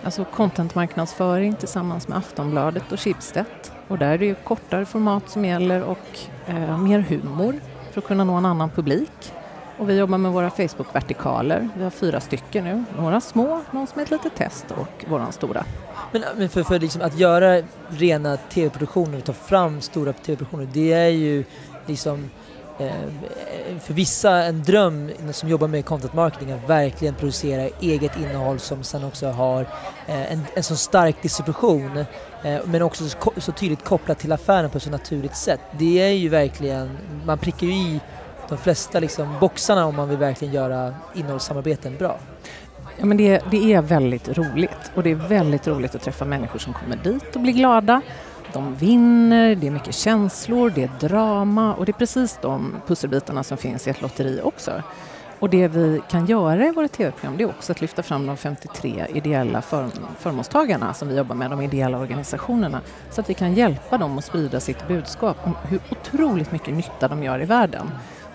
alltså 0.03 0.25
contentmarknadsföring 0.25 1.55
tillsammans 1.55 2.07
med 2.07 2.17
Aftonbladet 2.17 2.91
och 2.91 2.99
Schibsted. 2.99 3.45
Och 3.87 3.97
där 3.97 4.13
är 4.13 4.17
det 4.17 4.25
ju 4.25 4.35
kortare 4.35 4.85
format 4.85 5.29
som 5.29 5.45
gäller 5.45 5.83
och 5.83 6.19
eh, 6.47 6.77
mer 6.77 6.99
humor 6.99 7.59
för 7.91 8.01
att 8.01 8.07
kunna 8.07 8.23
nå 8.23 8.33
en 8.33 8.45
annan 8.45 8.69
publik. 8.69 9.33
Och 9.81 9.89
vi 9.89 9.97
jobbar 9.97 10.17
med 10.17 10.31
våra 10.31 10.49
Facebook-vertikaler. 10.49 11.69
Vi 11.77 11.83
har 11.83 11.89
fyra 11.89 12.19
stycken 12.19 12.63
nu. 12.63 12.83
Några 12.97 13.21
små, 13.21 13.61
någon 13.71 13.87
som 13.87 13.99
är 13.99 14.03
ett 14.03 14.11
litet 14.11 14.35
test 14.35 14.65
och 14.71 15.05
våran 15.09 15.31
stora. 15.31 15.65
Men, 16.11 16.23
men 16.37 16.49
för, 16.49 16.63
för 16.63 16.79
liksom 16.79 17.01
att 17.01 17.19
göra 17.19 17.63
rena 17.89 18.37
tv-produktioner 18.37 19.19
ta 19.19 19.33
fram 19.33 19.81
stora 19.81 20.13
tv-produktioner, 20.13 20.67
det 20.73 20.93
är 20.93 21.09
ju 21.09 21.43
liksom 21.85 22.29
eh, 22.79 22.91
för 23.79 23.93
vissa 23.93 24.31
en 24.31 24.63
dröm 24.63 25.11
som 25.31 25.49
jobbar 25.49 25.67
med 25.67 25.85
content 25.85 26.13
marketing 26.13 26.51
att 26.51 26.69
verkligen 26.69 27.13
producera 27.13 27.69
eget 27.79 28.17
innehåll 28.17 28.59
som 28.59 28.83
sen 28.83 29.03
också 29.03 29.27
har 29.27 29.61
eh, 30.07 30.31
en, 30.31 30.41
en 30.55 30.63
så 30.63 30.75
stark 30.75 31.21
distribution 31.21 31.97
eh, 32.43 32.59
men 32.65 32.81
också 32.81 33.09
så, 33.09 33.33
så 33.37 33.51
tydligt 33.51 33.83
kopplat 33.83 34.19
till 34.19 34.31
affären 34.31 34.69
på 34.69 34.77
ett 34.77 34.83
så 34.83 34.89
naturligt 34.89 35.35
sätt. 35.35 35.59
Det 35.79 36.01
är 36.01 36.13
ju 36.13 36.29
verkligen, 36.29 36.97
man 37.25 37.37
prickar 37.37 37.67
ju 37.67 37.73
i 37.73 37.99
de 38.51 38.57
flesta 38.57 38.99
liksom 38.99 39.35
boxarna 39.39 39.85
om 39.85 39.95
man 39.95 40.09
vill 40.09 40.17
verkligen 40.17 40.53
göra 40.53 40.93
innehållssamarbeten 41.13 41.97
bra. 41.97 42.19
Ja, 42.97 43.05
men 43.05 43.17
det, 43.17 43.41
det 43.51 43.73
är 43.73 43.81
väldigt 43.81 44.37
roligt 44.37 44.91
och 44.95 45.03
det 45.03 45.11
är 45.11 45.15
väldigt 45.15 45.67
roligt 45.67 45.95
att 45.95 46.01
träffa 46.01 46.25
människor 46.25 46.59
som 46.59 46.73
kommer 46.73 46.95
dit 46.95 47.35
och 47.35 47.41
blir 47.41 47.53
glada. 47.53 48.01
De 48.53 48.75
vinner, 48.75 49.55
det 49.55 49.67
är 49.67 49.71
mycket 49.71 49.95
känslor, 49.95 50.71
det 50.75 50.83
är 50.83 51.07
drama 51.07 51.73
och 51.73 51.85
det 51.85 51.91
är 51.91 51.93
precis 51.93 52.39
de 52.41 52.75
pusselbitarna 52.87 53.43
som 53.43 53.57
finns 53.57 53.87
i 53.87 53.89
ett 53.89 54.01
lotteri 54.01 54.41
också. 54.43 54.83
Och 55.41 55.49
det 55.49 55.67
vi 55.67 56.01
kan 56.09 56.25
göra 56.25 56.65
i 56.65 56.71
våra 56.71 56.87
tv-program 56.87 57.37
det 57.37 57.43
är 57.43 57.49
också 57.49 57.71
att 57.71 57.81
lyfta 57.81 58.03
fram 58.03 58.25
de 58.25 58.37
53 58.37 59.05
ideella 59.13 59.61
för, 59.61 59.89
förmånstagarna 60.19 60.93
som 60.93 61.07
vi 61.07 61.17
jobbar 61.17 61.35
med, 61.35 61.49
de 61.49 61.61
ideella 61.61 61.97
organisationerna, 61.97 62.81
så 63.11 63.21
att 63.21 63.29
vi 63.29 63.33
kan 63.33 63.53
hjälpa 63.53 63.97
dem 63.97 64.17
att 64.17 64.25
sprida 64.25 64.59
sitt 64.59 64.87
budskap 64.87 65.37
om 65.43 65.55
hur 65.63 65.79
otroligt 65.91 66.51
mycket 66.51 66.73
nytta 66.73 67.07
de 67.07 67.23
gör 67.23 67.41
i 67.41 67.45
världen. 67.45 67.91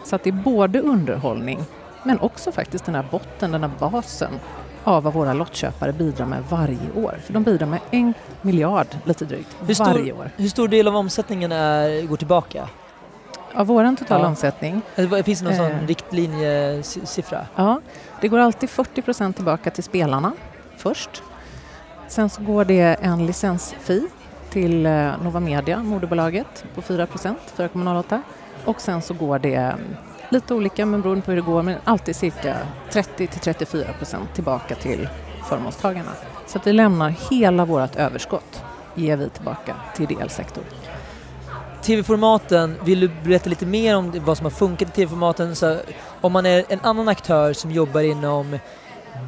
Så 0.07 0.17
att 0.17 0.23
det 0.23 0.31
är 0.31 0.33
både 0.33 0.81
underhållning 0.81 1.65
men 2.03 2.21
också 2.21 2.53
faktiskt 2.53 2.85
den 2.85 2.95
här 2.95 3.07
botten, 3.11 3.53
den 3.53 3.63
här 3.63 3.71
basen 3.79 4.33
av 4.85 5.03
vad 5.03 5.13
våra 5.13 5.33
lottköpare 5.33 5.93
bidrar 5.93 6.27
med 6.27 6.43
varje 6.49 6.93
år. 6.97 7.19
För 7.25 7.33
de 7.33 7.43
bidrar 7.43 7.67
med 7.67 7.81
en 7.91 8.15
miljard 8.43 8.87
lite 9.05 9.25
drygt 9.25 9.57
hur 9.67 9.75
stor, 9.75 9.85
varje 9.85 10.13
år. 10.13 10.31
Hur 10.37 10.49
stor 10.49 10.69
del 10.69 10.89
av 10.89 10.97
omsättningen 10.97 11.53
är, 11.53 12.07
går 12.07 12.17
tillbaka? 12.17 12.69
Av 13.55 13.67
vår 13.67 13.97
totala 13.97 14.25
ja. 14.25 14.29
omsättning? 14.29 14.83
Finns 15.25 15.39
det 15.41 15.45
någon 15.45 15.53
eh, 15.53 15.79
sån 15.79 15.87
riktlinjesiffra? 15.87 17.47
Ja, 17.57 17.81
det 18.21 18.29
går 18.29 18.39
alltid 18.39 18.71
40 18.71 19.03
procent 19.03 19.37
tillbaka 19.37 19.71
till 19.71 19.85
spelarna 19.85 20.33
först. 20.77 21.23
Sen 22.09 22.31
så 22.31 22.43
går 22.43 22.65
det 22.65 22.97
en 23.01 23.27
licensfi 23.27 24.07
till 24.51 24.87
eh, 24.87 25.23
Nova 25.23 25.41
Media, 25.41 25.83
moderbolaget, 25.83 26.65
på 26.75 26.83
4 26.83 27.07
procent, 27.07 27.39
4,08. 27.57 28.23
Och 28.67 28.81
sen 28.81 29.03
så 29.03 29.15
går 29.15 29.39
det 29.39 29.55
mm, 29.55 29.97
lite 30.29 30.55
olika 30.55 30.87
men 30.87 31.03
beroende 31.03 31.23
på 31.23 31.31
hur 31.31 31.37
det 31.37 31.47
går, 31.47 31.63
men 31.63 31.79
alltid 31.85 32.17
cirka 32.17 32.57
30 32.91 33.27
till 33.27 33.41
34 33.41 33.93
procent 33.99 34.35
tillbaka 34.35 34.75
till 34.75 35.09
förmånstagarna. 35.49 36.11
Så 36.47 36.59
att 36.59 36.67
vi 36.67 36.73
lämnar 36.73 37.15
hela 37.31 37.65
vårt 37.65 37.97
överskott, 37.97 38.63
ger 38.95 39.17
vi 39.17 39.29
tillbaka 39.29 39.75
till 39.95 40.05
ideell 40.05 40.31
sektor. 40.31 40.65
TV-formaten, 41.83 42.77
vill 42.85 43.01
du 43.01 43.11
berätta 43.25 43.51
lite 43.51 43.67
mer 43.67 43.97
om 43.97 44.13
vad 44.25 44.37
som 44.37 44.47
har 44.47 44.51
funkat 44.51 44.89
i 44.89 44.93
TV-formaten? 44.93 45.57
Så 45.57 45.79
om 46.21 46.33
man 46.33 46.47
är 46.47 46.65
en 46.69 46.81
annan 46.83 47.09
aktör 47.09 47.53
som 47.53 47.71
jobbar 47.71 48.01
inom 48.01 48.59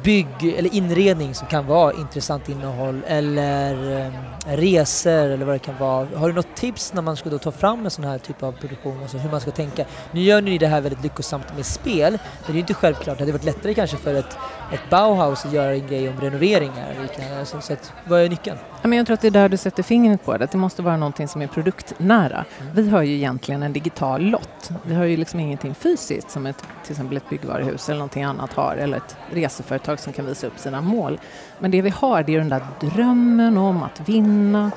bygg 0.03 0.55
eller 0.57 0.75
inredning 0.75 1.35
som 1.35 1.47
kan 1.47 1.67
vara 1.67 1.93
intressant 1.93 2.49
innehåll 2.49 3.01
eller 3.07 4.05
eh, 4.05 4.11
resor 4.57 5.11
eller 5.11 5.45
vad 5.45 5.55
det 5.55 5.59
kan 5.59 5.77
vara. 5.77 6.07
Har 6.15 6.27
du 6.27 6.33
något 6.33 6.55
tips 6.55 6.93
när 6.93 7.01
man 7.01 7.17
ska 7.17 7.29
då 7.29 7.37
ta 7.37 7.51
fram 7.51 7.85
en 7.85 7.91
sån 7.91 8.05
här 8.05 8.17
typ 8.17 8.43
av 8.43 8.51
produktion, 8.51 9.01
alltså 9.01 9.17
hur 9.17 9.31
man 9.31 9.41
ska 9.41 9.51
tänka? 9.51 9.85
Nu 10.11 10.21
gör 10.21 10.41
ni 10.41 10.57
det 10.57 10.67
här 10.67 10.81
väldigt 10.81 11.03
lyckosamt 11.03 11.55
med 11.55 11.65
spel, 11.65 12.11
men 12.11 12.19
det 12.45 12.51
är 12.51 12.53
ju 12.53 12.59
inte 12.59 12.73
självklart. 12.73 13.17
Det 13.17 13.23
hade 13.23 13.31
varit 13.31 13.43
lättare 13.43 13.73
kanske 13.73 13.97
för 13.97 14.13
ett, 14.13 14.37
ett 14.73 14.89
Bauhaus 14.89 15.45
att 15.45 15.53
göra 15.53 15.73
en 15.73 15.87
grej 15.87 16.09
om 16.09 16.21
renoveringar. 16.21 16.95
Alltså, 17.39 17.61
så 17.61 17.73
att, 17.73 17.93
vad 18.07 18.21
är 18.21 18.29
nyckeln? 18.29 18.57
Jag 18.81 19.05
tror 19.05 19.13
att 19.13 19.21
det 19.21 19.27
är 19.27 19.31
där 19.31 19.49
du 19.49 19.57
sätter 19.57 19.83
fingret 19.83 20.25
på 20.25 20.37
det, 20.37 20.43
att 20.43 20.51
det 20.51 20.57
måste 20.57 20.81
vara 20.81 20.97
någonting 20.97 21.27
som 21.27 21.41
är 21.41 21.47
produktnära. 21.47 22.45
Mm. 22.61 22.73
Vi 22.75 22.89
har 22.89 23.01
ju 23.01 23.13
egentligen 23.13 23.63
en 23.63 23.73
digital 23.73 24.21
lott. 24.21 24.69
Vi 24.83 24.95
har 24.95 25.05
ju 25.05 25.17
liksom 25.17 25.39
ingenting 25.39 25.75
fysiskt 25.75 26.31
som 26.31 26.45
ett, 26.45 26.63
till 26.83 26.91
exempel 26.91 27.17
ett 27.17 27.29
byggvaruhus 27.29 27.89
eller 27.89 27.99
någonting 27.99 28.23
annat 28.23 28.53
har, 28.53 28.75
eller 28.75 28.97
ett 28.97 29.17
reseföretag 29.31 29.78
som 29.97 30.13
kan 30.13 30.25
visa 30.25 30.47
upp 30.47 30.59
sina 30.59 30.81
mål. 30.81 31.19
Men 31.59 31.71
det 31.71 31.81
vi 31.81 31.89
har, 31.89 32.23
det 32.23 32.35
är 32.35 32.39
den 32.39 32.49
där 32.49 32.63
drömmen 32.79 33.57
om 33.57 33.83
att 33.83 34.09
vinna, 34.09 34.71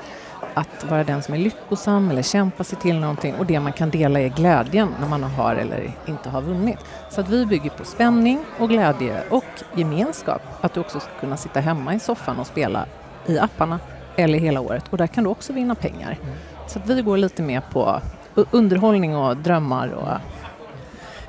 att 0.53 0.85
vara 0.89 1.03
den 1.03 1.23
som 1.23 1.33
är 1.33 1.37
lyckosam 1.37 2.11
eller 2.11 2.21
kämpa 2.21 2.63
sig 2.63 2.79
till 2.79 2.99
någonting 2.99 3.35
och 3.35 3.45
det 3.45 3.59
man 3.59 3.73
kan 3.73 3.89
dela 3.89 4.21
är 4.21 4.29
glädjen 4.29 4.89
när 4.99 5.07
man 5.07 5.23
har 5.23 5.55
eller 5.55 5.91
inte 6.05 6.29
har 6.29 6.41
vunnit. 6.41 6.79
Så 7.09 7.21
att 7.21 7.29
vi 7.29 7.45
bygger 7.45 7.69
på 7.69 7.85
spänning 7.85 8.39
och 8.59 8.69
glädje 8.69 9.23
och 9.29 9.63
gemenskap. 9.75 10.41
Att 10.61 10.73
du 10.73 10.79
också 10.79 10.99
ska 10.99 11.09
kunna 11.19 11.37
sitta 11.37 11.59
hemma 11.59 11.93
i 11.93 11.99
soffan 11.99 12.39
och 12.39 12.47
spela 12.47 12.85
i 13.25 13.39
apparna 13.39 13.79
eller 14.15 14.39
hela 14.39 14.61
året 14.61 14.85
och 14.89 14.97
där 14.97 15.07
kan 15.07 15.23
du 15.23 15.29
också 15.29 15.53
vinna 15.53 15.75
pengar. 15.75 16.17
Mm. 16.21 16.35
Så 16.67 16.79
att 16.79 16.89
vi 16.89 17.01
går 17.01 17.17
lite 17.17 17.41
mer 17.41 17.61
på 17.71 18.01
underhållning 18.51 19.15
och 19.15 19.37
drömmar 19.37 19.87
och 19.87 20.17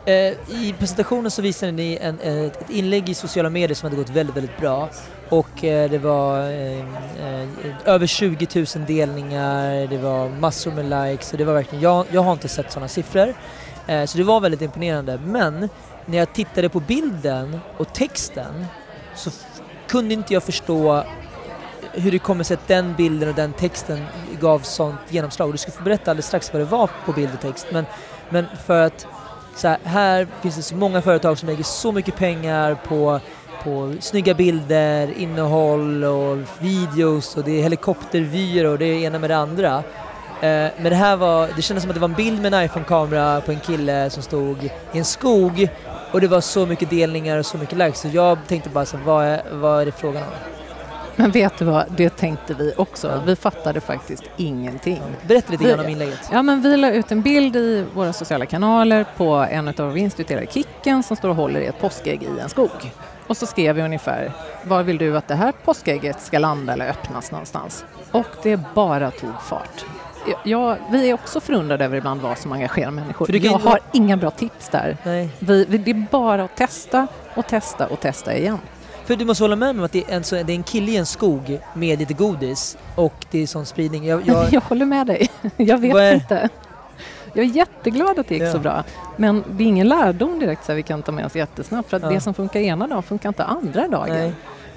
Eh, 0.06 0.32
I 0.48 0.74
presentationen 0.78 1.30
så 1.30 1.42
visade 1.42 1.72
ni 1.72 1.98
en, 2.00 2.20
eh, 2.20 2.44
ett, 2.44 2.62
ett 2.62 2.70
inlägg 2.70 3.08
i 3.08 3.14
sociala 3.14 3.50
medier 3.50 3.74
som 3.74 3.86
hade 3.86 4.02
gått 4.02 4.10
väldigt, 4.10 4.36
väldigt 4.36 4.58
bra. 4.58 4.88
Och 5.28 5.64
eh, 5.64 5.90
det 5.90 5.98
var 5.98 6.50
eh, 6.50 6.78
eh 6.78 7.48
över 7.84 8.06
20 8.06 8.48
000 8.54 8.86
delningar, 8.86 9.86
det 9.86 9.98
var 9.98 10.28
massor 10.28 10.72
med 10.72 10.84
likes. 10.84 11.32
och 11.32 11.38
det 11.38 11.44
var 11.44 11.54
verkligen, 11.54 11.82
jag, 11.82 12.06
jag 12.10 12.22
har 12.22 12.32
inte 12.32 12.48
sett 12.48 12.72
sådana 12.72 12.88
siffror. 12.88 13.34
Eh, 13.86 14.04
så 14.04 14.18
det 14.18 14.24
var 14.24 14.40
väldigt 14.40 14.62
imponerande. 14.62 15.20
Men 15.24 15.68
när 16.06 16.18
jag 16.18 16.32
tittade 16.32 16.68
på 16.68 16.80
bilden 16.80 17.60
och 17.76 17.92
texten 17.92 18.66
så 19.14 19.30
kunde 19.88 20.14
inte 20.14 20.34
jag 20.34 20.42
förstå 20.42 21.04
hur 21.92 22.10
det 22.10 22.18
kommer 22.18 22.44
sig 22.44 22.54
att 22.54 22.68
den 22.68 22.94
bilden 22.94 23.28
och 23.28 23.34
den 23.34 23.52
texten 23.52 24.04
gav 24.40 24.58
sånt 24.58 25.00
genomslag. 25.08 25.52
Du 25.52 25.58
ska 25.58 25.72
få 25.72 25.82
berätta 25.82 26.10
alldeles 26.10 26.26
strax 26.26 26.52
vad 26.52 26.62
det 26.62 26.66
var 26.66 26.90
på 27.06 27.12
bild 27.12 27.30
och 27.34 27.40
text. 27.40 27.66
Men, 27.72 27.84
men 28.30 28.46
för 28.66 28.86
att 28.86 29.06
så 29.56 29.68
här, 29.68 29.78
här 29.84 30.26
finns 30.42 30.56
det 30.56 30.62
så 30.62 30.76
många 30.76 31.02
företag 31.02 31.38
som 31.38 31.48
lägger 31.48 31.64
så 31.64 31.92
mycket 31.92 32.16
pengar 32.16 32.76
på, 32.88 33.20
på 33.62 33.94
snygga 34.00 34.34
bilder, 34.34 35.18
innehåll 35.18 36.04
och 36.04 36.38
videos 36.58 37.36
och 37.36 37.44
det 37.44 37.58
är 37.58 37.62
helikoptervyer 37.62 38.64
och 38.66 38.78
det 38.78 38.86
ena 38.86 39.18
med 39.18 39.30
det 39.30 39.36
andra. 39.36 39.76
Eh, 40.40 40.70
men 40.76 40.84
det 40.84 40.94
här 40.94 41.16
var, 41.16 41.48
det 41.56 41.62
kändes 41.62 41.82
som 41.82 41.90
att 41.90 41.94
det 41.94 42.00
var 42.00 42.08
en 42.08 42.14
bild 42.14 42.42
med 42.42 42.54
en 42.54 42.64
iPhone-kamera 42.64 43.40
på 43.40 43.52
en 43.52 43.60
kille 43.60 44.10
som 44.10 44.22
stod 44.22 44.64
i 44.64 44.98
en 44.98 45.04
skog 45.04 45.68
och 46.12 46.20
det 46.20 46.28
var 46.28 46.40
så 46.40 46.66
mycket 46.66 46.90
delningar 46.90 47.38
och 47.38 47.46
så 47.46 47.58
mycket 47.58 47.78
likes 47.78 48.00
så 48.00 48.08
jag 48.08 48.38
tänkte 48.46 48.70
bara 48.70 48.86
så 48.86 48.96
här, 48.96 49.04
vad 49.04 49.24
är, 49.24 49.42
vad 49.52 49.80
är 49.80 49.86
det 49.86 49.92
frågan 49.92 50.22
om? 50.22 50.28
Men 51.16 51.30
vet 51.30 51.58
du 51.58 51.64
vad, 51.64 51.84
det 51.96 52.16
tänkte 52.16 52.54
vi 52.54 52.72
också. 52.76 53.08
Ja. 53.08 53.20
Vi 53.26 53.36
fattade 53.36 53.80
faktiskt 53.80 54.22
ingenting. 54.36 55.02
Berätta 55.26 55.52
lite 55.52 55.64
grann 55.64 55.80
om 55.80 55.88
inlägget. 55.88 56.28
Ja, 56.32 56.42
men 56.42 56.62
vi 56.62 56.76
la 56.76 56.90
ut 56.90 57.12
en 57.12 57.22
bild 57.22 57.56
i 57.56 57.84
våra 57.94 58.12
sociala 58.12 58.46
kanaler 58.46 59.06
på 59.16 59.46
en 59.50 59.68
av 59.68 59.74
våra 59.76 59.88
vinstutdelade 59.90 60.46
Kicken 60.46 61.02
som 61.02 61.16
står 61.16 61.28
och 61.28 61.36
håller 61.36 61.60
i 61.60 61.66
ett 61.66 61.80
påskägg 61.80 62.22
i 62.22 62.40
en 62.40 62.48
skog. 62.48 62.70
Och 63.26 63.36
så 63.36 63.46
skrev 63.46 63.76
vi 63.76 63.82
ungefär, 63.82 64.32
var 64.64 64.82
vill 64.82 64.98
du 64.98 65.16
att 65.16 65.28
det 65.28 65.34
här 65.34 65.52
påskägget 65.64 66.20
ska 66.22 66.38
landa 66.38 66.72
eller 66.72 66.88
öppnas 66.88 67.30
någonstans? 67.32 67.84
Och 68.10 68.26
det 68.42 68.60
bara 68.74 69.10
tog 69.10 69.42
fart. 69.42 69.84
Ja, 70.44 70.76
vi 70.90 71.10
är 71.10 71.14
också 71.14 71.40
förundrade 71.40 71.84
över 71.84 71.96
ibland 71.96 72.20
vad 72.20 72.38
som 72.38 72.52
engagerar 72.52 72.90
människor. 72.90 73.30
Jag 73.36 73.44
inte- 73.44 73.68
har 73.68 73.80
inga 73.92 74.16
bra 74.16 74.30
tips 74.30 74.68
där. 74.68 74.96
Vi, 75.38 75.64
vi, 75.68 75.78
det 75.78 75.90
är 75.90 76.06
bara 76.10 76.44
att 76.44 76.56
testa 76.56 77.06
och 77.34 77.46
testa 77.46 77.86
och 77.86 78.00
testa 78.00 78.36
igen. 78.36 78.58
För 79.04 79.16
du 79.16 79.24
måste 79.24 79.44
hålla 79.44 79.56
med 79.56 79.74
mig 79.74 79.80
om 79.80 79.84
att 79.84 79.92
det 79.92 80.04
är, 80.08 80.16
en, 80.16 80.24
så, 80.24 80.34
det 80.34 80.52
är 80.52 80.56
en 80.56 80.62
kille 80.62 80.92
i 80.92 80.96
en 80.96 81.06
skog 81.06 81.58
med 81.74 81.98
lite 81.98 82.14
godis 82.14 82.76
och 82.94 83.14
det 83.30 83.42
är 83.42 83.46
sån 83.46 83.66
spridning. 83.66 84.04
Jag, 84.06 84.22
jag, 84.26 84.46
Jag 84.52 84.60
håller 84.60 84.86
med 84.86 85.06
dig. 85.06 85.30
Jag 85.56 85.78
vet 85.78 86.14
inte. 86.14 86.48
Jag 87.36 87.44
är 87.44 87.48
jätteglad 87.48 88.18
att 88.18 88.28
det 88.28 88.34
gick 88.34 88.42
Ja. 88.42 88.52
så 88.52 88.58
bra. 88.58 88.84
Men 89.16 89.44
det 89.50 89.64
är 89.64 89.68
ingen 89.68 89.88
lärdom 89.88 90.38
direkt 90.38 90.64
så 90.64 90.74
vi 90.74 90.82
kan 90.82 91.02
ta 91.02 91.12
med 91.12 91.26
oss 91.26 91.36
jättesnabbt. 91.36 91.90
För 91.90 91.96
att 91.96 92.02
Ja. 92.02 92.08
det 92.10 92.20
som 92.20 92.34
funkar 92.34 92.60
ena 92.60 92.86
dagen 92.86 93.02
funkar 93.02 93.28
inte 93.28 93.44
andra 93.44 93.88
dagen. 93.88 94.32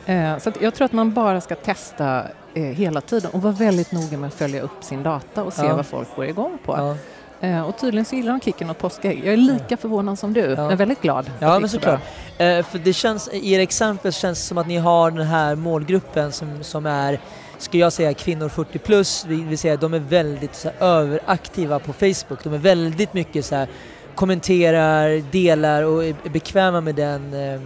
Eh, 0.06 0.38
så 0.38 0.52
jag 0.62 0.74
tror 0.76 0.86
att 0.86 0.92
man 0.92 1.14
bara 1.14 1.42
ska 1.42 1.56
testa 1.56 2.24
eh, 2.54 2.64
hela 2.64 3.02
tiden 3.02 3.32
och 3.32 3.42
vara 3.42 3.54
väldigt 3.54 3.92
noga 3.92 4.18
med 4.18 4.28
att 4.28 4.34
följa 4.34 4.62
upp 4.62 4.84
sin 4.84 5.04
data 5.04 5.44
och 5.44 5.54
se 5.54 5.66
Ja. 5.66 5.76
vad 5.76 5.86
folk 5.86 6.16
går 6.16 6.26
igång 6.26 6.58
på. 6.66 6.96
Eh, 7.42 7.62
och 7.62 7.78
tydligen 7.78 8.06
så 8.06 8.16
gillar 8.16 8.32
de 8.32 8.42
kicken 8.42 8.70
åt 8.70 8.78
påskägg. 8.78 9.22
Jag 9.26 9.34
är 9.34 9.38
lika 9.38 9.78
förvånad 9.78 10.20
som 10.20 10.34
du, 10.34 10.42
Ja. 10.58 10.68
men 10.68 10.78
väldigt 10.78 11.02
glad. 11.02 11.32
Ja, 11.40 11.60
men 11.60 11.70
så 11.70 11.74
såklart. 11.78 12.00
Eh, 12.38 12.66
för 12.66 12.80
det 12.84 12.94
känns, 12.94 13.30
i 13.34 13.54
era 13.54 13.62
exempel 13.62 14.14
känns 14.14 14.40
det 14.40 14.46
som 14.46 14.58
att 14.58 14.68
ni 14.68 14.78
har 14.78 15.12
den 15.12 15.28
här 15.28 15.56
målgruppen 15.56 16.32
som, 16.32 16.64
som 16.64 16.86
är, 16.86 17.20
ska 17.58 17.78
jag 17.78 17.94
säga, 17.94 18.14
kvinnor 18.14 18.50
40 18.50 18.80
plus, 18.80 19.24
det 19.28 19.36
vill 19.36 19.58
säga 19.58 19.78
de 19.78 19.94
är 19.94 20.00
väldigt 20.00 20.56
så 20.56 20.70
här, 20.70 20.88
överaktiva 20.88 21.80
på 21.80 21.94
Facebook. 21.94 22.44
De 22.44 22.54
är 22.54 22.58
väldigt 22.58 23.14
mycket 23.14 23.46
så 23.46 23.56
här, 23.56 23.68
kommenterar, 24.16 25.32
delar 25.32 25.84
och 25.84 26.04
är 26.06 26.16
är 26.26 26.30
bekväma 26.30 26.82
med 26.82 26.96
den 26.96 27.34
eh, 27.34 27.54
eh, 27.54 27.60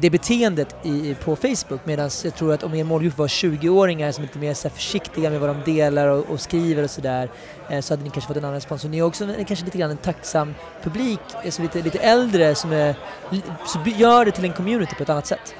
det 0.00 0.10
beteendet 0.10 0.76
i, 0.82 1.14
på 1.14 1.36
Facebook 1.36 1.80
medan 1.84 2.10
jag 2.24 2.34
tror 2.34 2.54
att 2.54 2.62
om 2.62 2.74
er 2.74 2.84
målgrupp 2.84 3.18
var 3.18 3.26
20-åringar 3.26 4.12
som 4.12 4.24
är 4.24 4.26
lite 4.28 4.38
mer 4.38 4.54
så 4.54 4.68
här, 4.68 4.74
försiktiga 4.74 5.30
med 5.30 5.40
vad 5.40 5.48
de 5.50 5.72
delar 5.72 6.08
och, 6.08 6.30
och 6.30 6.40
skriver 6.40 6.82
och 6.82 6.90
sådär 6.90 7.30
eh, 7.68 7.80
så 7.80 7.92
hade 7.92 8.02
ni 8.02 8.10
kanske 8.10 8.28
fått 8.28 8.36
en 8.36 8.44
annan 8.44 8.54
respons. 8.54 8.84
Och 8.84 8.90
ni 8.90 8.98
är 8.98 9.02
också 9.02 9.24
en, 9.24 9.44
kanske 9.44 9.64
lite 9.64 9.78
grann 9.78 9.90
en 9.90 9.96
tacksam 9.96 10.54
publik, 10.82 11.20
alltså 11.44 11.62
lite, 11.62 11.82
lite 11.82 11.98
äldre 11.98 12.54
som 12.54 12.72
är, 12.72 12.94
så 13.66 13.78
gör 13.96 14.24
det 14.24 14.30
till 14.30 14.44
en 14.44 14.52
community 14.52 14.94
på 14.94 15.02
ett 15.02 15.10
annat 15.10 15.26
sätt. 15.26 15.54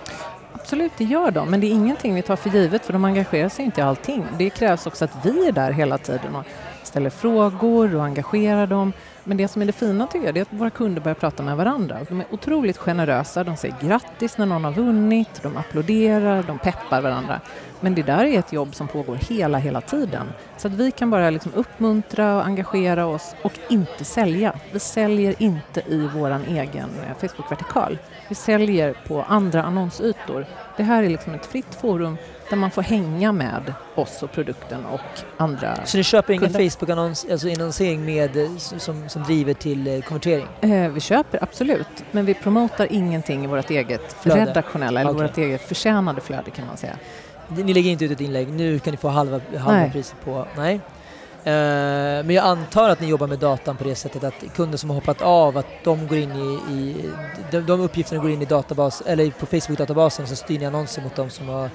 Absolut, 0.53 0.93
det 0.99 1.05
gör 1.05 1.31
de. 1.31 1.51
Men 1.51 1.61
det 1.61 1.67
är 1.67 1.71
ingenting 1.71 2.15
vi 2.15 2.23
tar 2.23 2.37
för 2.37 2.51
givet 2.51 2.87
för 2.87 2.93
de 2.93 3.05
engagerar 3.05 3.49
sig 3.49 3.65
inte 3.65 3.81
i 3.81 3.85
allting. 3.85 4.27
Det 4.39 4.51
krävs 4.51 4.87
också 4.87 5.05
att 5.05 5.11
vi 5.25 5.47
är 5.47 5.53
där 5.53 5.73
hela 5.73 5.99
tiden 5.99 6.37
och 6.37 6.45
ställer 6.83 7.11
frågor 7.11 7.95
och 7.97 8.05
engagerar 8.05 8.67
dem. 8.67 8.93
Men 9.25 9.37
det 9.37 9.49
som 9.49 9.63
är 9.63 9.67
det 9.67 9.73
fina 9.73 10.07
tycker 10.07 10.27
jag 10.27 10.35
det 10.35 10.41
är 10.41 10.43
att 10.43 10.53
våra 10.53 10.71
kunder 10.71 11.03
börjar 11.03 11.15
prata 11.15 11.43
med 11.43 11.57
varandra. 11.57 11.99
De 12.09 12.21
är 12.21 12.27
otroligt 12.31 12.77
generösa, 12.77 13.45
de 13.45 13.57
säger 13.57 13.75
grattis 13.81 14.39
när 14.39 14.47
någon 14.47 14.65
har 14.65 14.73
vunnit, 14.73 15.43
de 15.43 15.57
applåderar, 15.57 16.43
de 16.43 16.59
peppar 16.59 17.01
varandra. 17.01 17.41
Men 17.81 17.95
det 17.95 18.03
där 18.03 18.25
är 18.25 18.39
ett 18.39 18.53
jobb 18.53 18.75
som 18.75 18.89
pågår 18.89 19.17
hela, 19.17 19.59
hela 19.59 19.81
tiden. 19.81 20.27
Så 20.57 20.69
att 20.69 20.75
vi 20.75 20.91
kan 20.91 21.11
bara 21.11 21.31
liksom 21.31 21.53
uppmuntra 21.55 22.37
och 22.37 22.47
engagera 22.47 23.07
oss 23.07 23.35
och 23.43 23.53
inte 23.69 24.05
sälja. 24.05 24.55
Vi 24.73 24.81
säljer 24.81 25.35
inte 25.39 25.81
i 25.81 26.09
vår 26.15 26.41
egen 26.49 26.89
eh, 27.07 27.29
Facebook-vertikal. 27.29 27.99
Vi 28.29 28.35
säljer 28.35 28.95
på 29.09 29.23
andra 29.29 29.63
annonsytor. 29.63 30.47
Det 30.77 30.83
här 30.83 31.03
är 31.03 31.09
liksom 31.09 31.35
ett 31.35 31.47
fritt 31.47 31.75
forum 31.75 32.17
där 32.51 32.57
man 32.57 32.71
får 32.71 32.83
hänga 32.83 33.33
med 33.33 33.75
oss 33.95 34.23
och 34.23 34.33
produkten 34.33 34.87
och 34.87 35.01
andra. 35.37 35.79
Så 35.85 35.97
ni 35.97 36.03
köper 36.03 36.33
ingen 36.33 36.53
Kunder. 36.53 36.71
Facebook-annons, 36.71 37.27
alltså 37.31 37.49
annonsering 37.49 38.05
med, 38.05 38.37
eh, 38.37 38.57
som, 38.57 39.09
som 39.09 39.23
driver 39.23 39.55
till 39.55 39.87
eh, 39.87 40.01
konvertering? 40.01 40.47
Eh, 40.61 40.89
vi 40.91 41.01
köper 41.01 41.43
absolut, 41.43 42.05
men 42.11 42.25
vi 42.25 42.35
promotar 42.35 42.87
ingenting 42.91 43.45
i 43.45 43.47
vårt 43.47 43.71
eget 43.71 44.17
Flöde. 44.21 44.41
redaktionella 44.41 45.01
eller 45.01 45.11
Okej. 45.11 45.27
vårt 45.27 45.39
eget 45.39 45.69
förtjänade 45.69 46.21
flöde 46.21 46.51
kan 46.51 46.67
man 46.67 46.77
säga. 46.77 46.97
Ni 47.49 47.75
lägger 47.75 47.91
inte 47.91 48.05
ut 48.05 48.11
ett 48.11 48.21
inlägg, 48.21 48.49
nu 48.49 48.79
kan 48.79 48.91
ni 48.91 48.97
få 48.97 49.09
halva, 49.09 49.41
halva 49.59 49.73
Nej. 49.73 49.91
priset 49.91 50.17
på... 50.25 50.47
Nej. 50.57 50.81
Eh, 51.45 51.53
men 52.25 52.31
jag 52.31 52.45
antar 52.45 52.89
att 52.91 53.01
ni 53.01 53.07
jobbar 53.07 53.27
med 53.27 53.39
datan 53.39 53.77
på 53.77 53.85
det 53.85 53.95
sättet 53.95 54.25
att 54.25 54.55
kunder 54.57 54.79
som 54.79 54.91
har 54.91 54.95
hoppat 54.95 55.23
av, 55.23 55.59
att 55.59 55.67
de 55.85 56.07
går 56.07 56.19
in 56.19 56.33
i... 56.33 56.73
i 56.73 57.11
de, 57.51 57.61
de 57.61 57.81
uppgifterna 57.81 58.23
går 58.23 58.31
in 58.31 58.43
i 58.43 58.45
databas, 58.45 59.03
eller 59.07 59.31
på 59.31 59.47
Facebook-databasen 59.47 60.27
så 60.27 60.37
styr 60.37 60.59
ni 60.59 60.67
annonser 60.67 61.03
mot 61.03 61.17
dem 61.17 61.31
som 61.31 61.49
har... 61.49 61.71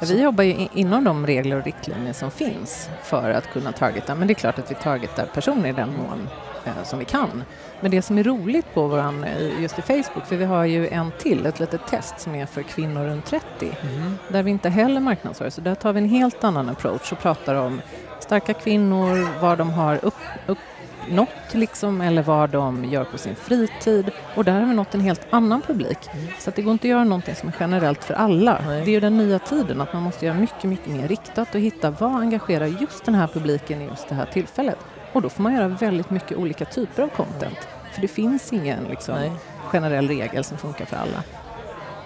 Vi 0.00 0.22
jobbar 0.22 0.44
ju 0.44 0.68
inom 0.74 1.04
de 1.04 1.26
regler 1.26 1.56
och 1.56 1.64
riktlinjer 1.64 2.12
som 2.12 2.30
finns 2.30 2.90
för 3.02 3.30
att 3.30 3.52
kunna 3.52 3.72
targeta, 3.72 4.14
men 4.14 4.28
det 4.28 4.32
är 4.32 4.34
klart 4.34 4.58
att 4.58 4.70
vi 4.70 4.74
targetar 4.74 5.26
personer 5.26 5.68
i 5.68 5.72
den 5.72 5.88
mån 5.96 6.28
eh, 6.64 6.82
som 6.84 6.98
vi 6.98 7.04
kan. 7.04 7.44
Men 7.80 7.90
det 7.90 8.02
som 8.02 8.18
är 8.18 8.22
roligt 8.24 8.74
på 8.74 8.86
våran, 8.86 9.24
eh, 9.24 9.60
just 9.62 9.78
i 9.78 9.82
Facebook, 9.82 10.26
för 10.26 10.36
vi 10.36 10.44
har 10.44 10.64
ju 10.64 10.88
en 10.88 11.10
till, 11.18 11.46
ett 11.46 11.60
litet 11.60 11.86
test 11.86 12.20
som 12.20 12.34
är 12.34 12.46
för 12.46 12.62
kvinnor 12.62 13.04
runt 13.04 13.26
30, 13.26 13.76
Mhm. 13.82 14.18
där 14.28 14.42
vi 14.42 14.50
inte 14.50 14.68
heller 14.68 15.00
marknadsför, 15.00 15.50
så 15.50 15.60
där 15.60 15.74
tar 15.74 15.92
vi 15.92 16.00
en 16.00 16.08
helt 16.08 16.44
annan 16.44 16.68
approach 16.68 17.12
och 17.12 17.18
pratar 17.18 17.54
om 17.54 17.80
starka 18.28 18.54
kvinnor, 18.54 19.40
vad 19.40 19.58
de 19.58 19.70
har 19.70 20.04
upp, 20.04 20.14
uppnått 20.46 21.52
liksom, 21.54 22.00
eller 22.00 22.22
vad 22.22 22.50
de 22.50 22.84
gör 22.84 23.04
på 23.04 23.18
sin 23.18 23.34
fritid. 23.34 24.10
Och 24.34 24.44
där 24.44 24.60
har 24.60 24.66
vi 24.66 24.74
nått 24.74 24.94
en 24.94 25.00
helt 25.00 25.26
annan 25.30 25.62
publik. 25.62 25.98
Mm. 26.12 26.26
Så 26.38 26.50
det 26.54 26.62
går 26.62 26.72
inte 26.72 26.86
att 26.86 26.90
göra 26.90 27.04
någonting 27.04 27.34
som 27.34 27.48
är 27.48 27.54
generellt 27.60 28.04
för 28.04 28.14
alla. 28.14 28.60
Nej. 28.66 28.84
Det 28.84 28.90
är 28.90 28.92
ju 28.92 29.00
den 29.00 29.18
nya 29.18 29.38
tiden, 29.38 29.80
att 29.80 29.92
man 29.92 30.02
måste 30.02 30.26
göra 30.26 30.36
mycket, 30.36 30.64
mycket 30.64 30.86
mer 30.86 31.08
riktat 31.08 31.54
och 31.54 31.60
hitta 31.60 31.90
vad 31.90 32.20
engagerar 32.20 32.66
just 32.66 33.04
den 33.04 33.14
här 33.14 33.26
publiken 33.26 33.82
i 33.82 33.84
just 33.84 34.08
det 34.08 34.14
här 34.14 34.26
tillfället. 34.26 34.78
Och 35.12 35.22
då 35.22 35.28
får 35.28 35.42
man 35.42 35.54
göra 35.54 35.68
väldigt 35.68 36.10
mycket 36.10 36.38
olika 36.38 36.64
typer 36.64 37.02
av 37.02 37.08
content. 37.08 37.68
För 37.92 38.00
det 38.00 38.08
finns 38.08 38.52
ingen 38.52 38.84
liksom, 38.84 39.14
generell 39.64 40.08
regel 40.08 40.44
som 40.44 40.58
funkar 40.58 40.84
för 40.84 40.96
alla. 40.96 41.22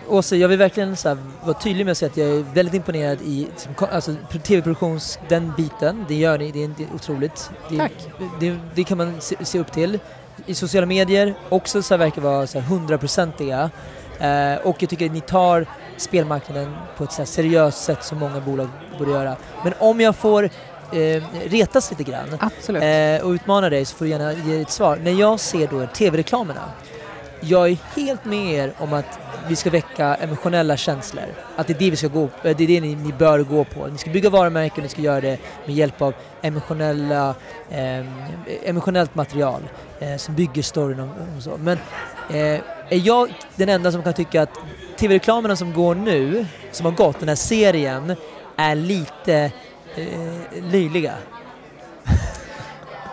Åsa, 0.08 0.36
jag 0.36 0.48
vill 0.48 0.58
verkligen 0.58 0.96
så 0.96 1.08
här, 1.08 1.18
vara 1.44 1.58
tydlig 1.58 1.84
med 1.84 1.92
att 1.92 1.98
säga 1.98 2.10
att 2.10 2.16
jag 2.16 2.28
är 2.28 2.44
väldigt 2.54 2.74
imponerad 2.74 3.18
i 3.22 3.48
alltså, 3.78 4.14
tv-produktions, 4.42 5.18
den 5.28 5.52
biten. 5.56 6.04
Det 6.08 6.14
gör 6.14 6.38
ni, 6.38 6.50
det 6.50 6.64
är, 6.64 6.70
det 6.76 6.84
är 6.84 6.94
otroligt. 6.94 7.50
Det, 7.68 7.76
Tack. 7.76 7.92
Det, 8.40 8.58
det 8.74 8.84
kan 8.84 8.98
man 8.98 9.20
se, 9.20 9.44
se 9.44 9.58
upp 9.58 9.72
till. 9.72 9.98
I 10.46 10.54
sociala 10.54 10.86
medier 10.86 11.34
också 11.48 11.82
så 11.82 11.94
här, 11.94 11.98
verkar 11.98 12.22
vara 12.22 12.46
så 12.46 12.60
hundraprocentiga. 12.60 13.70
Eh, 14.18 14.56
och 14.66 14.76
jag 14.82 14.90
tycker 14.90 15.06
att 15.06 15.12
ni 15.12 15.20
tar 15.20 15.66
spelmarknaden 15.96 16.74
på 16.96 17.04
ett 17.04 17.12
så 17.12 17.18
här 17.18 17.26
seriöst 17.26 17.84
sätt 17.84 18.04
som 18.04 18.18
många 18.18 18.40
bolag 18.40 18.68
borde 18.98 19.10
göra. 19.10 19.36
Men 19.64 19.72
om 19.78 20.00
jag 20.00 20.16
får 20.16 20.50
eh, 20.92 21.22
retas 21.46 21.90
lite 21.90 22.02
grann 22.04 22.28
eh, 22.82 23.24
och 23.24 23.30
utmana 23.30 23.70
dig 23.70 23.84
så 23.84 23.96
får 23.96 24.04
du 24.04 24.10
gärna 24.10 24.32
ge 24.32 24.60
ett 24.60 24.70
svar. 24.70 24.98
När 25.02 25.12
jag 25.12 25.40
ser 25.40 25.66
då 25.66 25.86
tv-reklamerna, 25.86 26.60
jag 27.42 27.68
är 27.70 27.76
helt 27.96 28.24
med 28.24 28.54
er 28.54 28.72
om 28.78 28.92
att 28.92 29.18
vi 29.48 29.56
ska 29.56 29.70
väcka 29.70 30.14
emotionella 30.14 30.76
känslor. 30.76 31.24
Att 31.56 31.66
det 31.66 31.72
är 31.72 31.78
det 31.78 31.90
vi 31.90 31.96
ska 31.96 32.08
gå, 32.08 32.24
eh, 32.24 32.30
det 32.42 32.64
är 32.64 32.66
det 32.66 32.80
ni, 32.80 32.94
ni 32.94 33.12
bör 33.12 33.38
gå 33.38 33.64
på. 33.64 33.86
Ni 33.86 33.98
ska 33.98 34.10
bygga 34.10 34.30
varumärken 34.30 34.76
och 34.76 34.82
ni 34.82 34.88
ska 34.88 35.02
göra 35.02 35.20
det 35.20 35.38
med 35.66 35.74
hjälp 35.74 36.02
av 36.02 36.14
emotionella, 36.42 37.34
eh, 37.70 38.06
emotionellt 38.64 39.14
material 39.14 39.62
eh, 40.00 40.16
som 40.16 40.34
bygger 40.34 40.62
storyn 40.62 41.00
och, 41.00 41.08
och 41.36 41.42
så. 41.42 41.56
Men 41.56 41.78
eh, 42.30 42.60
är 42.88 43.06
jag 43.06 43.34
den 43.56 43.68
enda 43.68 43.92
som 43.92 44.02
kan 44.02 44.12
tycka 44.14 44.42
att 44.42 44.58
tv-reklamerna 44.96 45.56
som 45.56 45.72
går 45.72 45.94
nu, 45.94 46.46
som 46.72 46.86
har 46.86 46.92
gått, 46.92 47.18
den 47.20 47.28
här 47.28 47.36
serien, 47.36 48.16
är 48.56 48.74
lite 48.74 49.50
eh, 49.96 50.64
löjliga? 50.72 51.14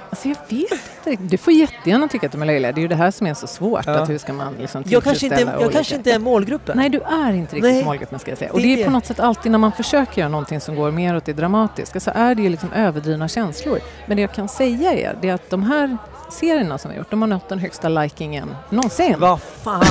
Alltså 0.10 0.28
jag 0.28 0.36
vet 0.50 1.08
inte. 1.08 1.24
Du 1.24 1.38
får 1.38 1.54
jättegärna 1.54 2.08
tycka 2.08 2.26
att 2.26 2.32
de 2.32 2.42
är 2.42 2.46
löjliga. 2.46 2.72
Det 2.72 2.80
är 2.80 2.82
ju 2.82 2.88
det 2.88 2.96
här 2.96 3.12
som 3.12 3.28
är 3.28 3.34
så 3.34 3.48
svårt. 3.48 3.84
Ja. 3.88 3.94
Att 4.00 4.10
hur 4.10 4.18
ska 4.18 4.34
man 4.34 4.54
liksom 4.60 4.84
Jag 4.88 5.04
kanske, 5.04 5.26
inte, 5.26 5.42
jag 5.62 5.72
kanske 5.72 5.96
inte 5.96 6.12
är 6.12 6.20
målgruppen. 6.20 6.78
Nej, 6.78 6.90
du 6.90 7.00
är 7.02 7.34
inte 7.34 7.56
riktigt 7.56 7.74
Nej. 7.74 7.84
målgruppen 7.86 8.20
ska 8.20 8.32
jag 8.32 8.38
säga. 8.38 8.52
Och 8.52 8.58
Det 8.60 8.64
det 8.66 8.74
är 8.74 8.78
är 8.78 8.84
på 8.84 8.90
det. 8.90 8.94
något 8.94 9.06
sätt 9.06 9.20
alltid 9.20 9.52
när 9.52 9.60
man 9.60 9.72
försöker 9.72 10.22
göra 10.22 10.30
någonting 10.30 10.60
som 10.62 10.76
går 10.76 10.92
mer 10.92 11.16
åt 11.18 11.26
det 11.26 11.34
dramatiska 11.34 12.00
så 12.00 12.12
är 12.16 12.36
det 12.36 12.42
ju 12.42 12.50
liksom 12.50 12.74
överdrivna 12.74 13.28
känslor. 13.28 13.80
Men 14.06 14.18
det 14.18 14.22
jag 14.22 14.34
kan 14.34 14.48
säga 14.48 14.92
är, 14.94 15.16
det 15.22 15.30
är 15.30 15.34
att 15.34 15.50
de 15.50 15.64
här 15.64 15.98
serierna 16.32 16.78
som 16.78 16.92
vi 16.92 16.96
har 16.98 17.00
gjort, 17.02 17.12
de 17.12 17.22
har 17.22 17.30
nått 17.30 17.50
den 17.50 17.60
högsta 17.60 17.90
likingen 17.90 18.56
någonsin. 18.70 19.16
Vad 19.20 19.42
fan! 19.42 19.84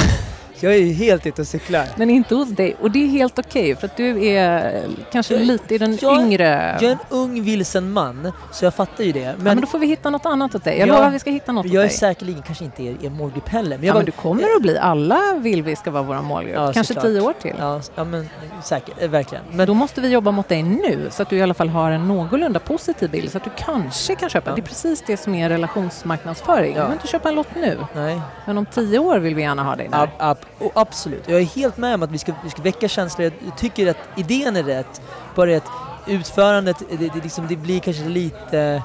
Jag 0.60 0.74
är 0.74 0.78
ju 0.78 0.92
helt 0.92 1.26
ute 1.26 1.40
och 1.42 1.46
cyklar. 1.48 1.84
Men 1.96 2.10
inte 2.10 2.34
hos 2.34 2.48
dig. 2.48 2.76
Och 2.80 2.90
det 2.90 2.98
är 3.04 3.06
helt 3.08 3.38
okej 3.38 3.76
för 3.76 3.86
att 3.86 3.96
du 3.96 4.24
är 4.26 4.74
eh, 4.76 4.82
kanske 5.12 5.34
Jag- 5.34 5.42
lite 5.46 5.74
i 5.74 5.78
den 5.78 5.98
jag- 6.02 6.20
yngre... 6.22 6.78
Jag 6.80 6.82
är 6.90 6.92
en 6.92 6.98
ung 7.08 7.42
vilsen 7.42 7.92
man, 7.92 8.32
så 8.52 8.64
jag 8.64 8.74
fattar 8.74 9.04
ju 9.04 9.12
det. 9.12 9.20
Men, 9.20 9.28
ja, 9.30 9.36
Men, 9.42 9.60
då 9.60 9.66
får 9.66 9.78
vi 9.78 9.86
hitta 9.86 10.10
något 10.10 10.26
annat 10.26 10.54
åt 10.54 10.64
dig. 10.64 10.78
Jag 10.78 10.88
Ja, 10.88 10.92
lovar 10.94 11.06
att 11.08 11.14
vi 11.14 11.18
ska 11.18 11.30
hitta 11.30 11.52
något 11.52 11.66
åt 11.66 11.72
jag 11.72 11.82
är 11.84 11.88
dig. 11.88 11.96
säkerligen 11.96 12.42
kanske 12.42 12.64
inte 12.64 12.82
er, 12.82 12.96
er 13.02 13.10
målgrupp 13.10 13.48
heller. 13.48 13.76
Men 13.76 13.86
Ja, 13.86 13.86
jag 13.86 13.94
men 13.94 14.02
bara, 14.02 14.06
du 14.06 14.12
kommer 14.12 14.56
att 14.56 14.62
bli. 14.62 14.78
Alla 14.78 15.20
vill 15.40 15.62
vi 15.62 15.76
ska 15.76 15.90
vara 15.90 16.02
våra 16.02 16.22
målgrupp. 16.22 16.54
Ja, 16.56 16.72
kanske 16.72 16.94
såklart. 16.94 17.04
tio 17.12 17.20
år 17.20 17.32
till. 17.42 17.54
ja, 17.58 17.80
ja, 17.94 18.04
men 18.04 18.28
säkert, 18.64 19.02
eh, 19.02 19.08
verkligen. 19.10 19.44
Men 19.52 19.66
då 19.66 19.74
måste 19.74 20.00
vi 20.00 20.08
jobba 20.08 20.30
mot 20.30 20.48
dig 20.48 20.62
nu 20.62 21.08
så 21.10 21.22
att 21.22 21.30
du 21.30 21.36
i 21.36 21.42
alla 21.42 21.54
fall 21.54 21.68
har 21.68 21.90
en 21.90 22.08
någorlunda 22.08 22.60
positiv 22.60 23.10
bild 23.10 23.30
så 23.32 23.36
att 23.38 23.44
du 23.44 23.50
kanske 23.56 24.14
kan 24.14 24.28
köpa. 24.28 24.50
Ja. 24.50 24.54
Det 24.56 24.60
är 24.60 24.66
precis 24.66 25.02
det 25.06 25.16
som 25.16 25.34
är 25.34 25.48
relationsmarknadsföring. 25.48 26.62
Du 26.62 26.68
Ja. 26.68 26.74
behöver 26.74 26.92
inte 26.92 27.06
köpa 27.06 27.28
en 27.28 27.34
lott 27.34 27.54
nu, 27.56 27.78
nej, 27.94 28.20
men 28.46 28.58
om 28.58 28.66
tio 28.66 28.98
år 28.98 29.18
vill 29.18 29.34
vi 29.34 29.42
gärna 29.42 29.62
ha 29.64 29.76
dig 29.76 29.88
där. 29.92 29.98
ab, 30.02 30.08
ab, 30.18 30.38
och 30.58 30.72
absolut. 30.74 31.28
Jag 31.28 31.40
är 31.40 31.44
helt 31.44 31.76
med 31.76 31.94
om 31.94 32.02
att 32.02 32.10
vi 32.10 32.18
ska, 32.18 32.32
vi 32.44 32.50
ska 32.50 32.62
väcka 32.62 32.88
känslor. 32.88 33.32
Jag 33.44 33.58
tycker 33.58 33.86
att 33.86 33.96
idén 34.16 34.56
är 34.56 34.62
rätt. 34.62 35.02
Bara 35.34 35.56
att 35.56 35.68
utförandet, 36.06 36.76
det, 36.90 36.96
det, 36.96 37.22
liksom, 37.22 37.46
det 37.48 37.56
blir 37.56 37.80
kanske 37.80 38.04
lite... 38.04 38.82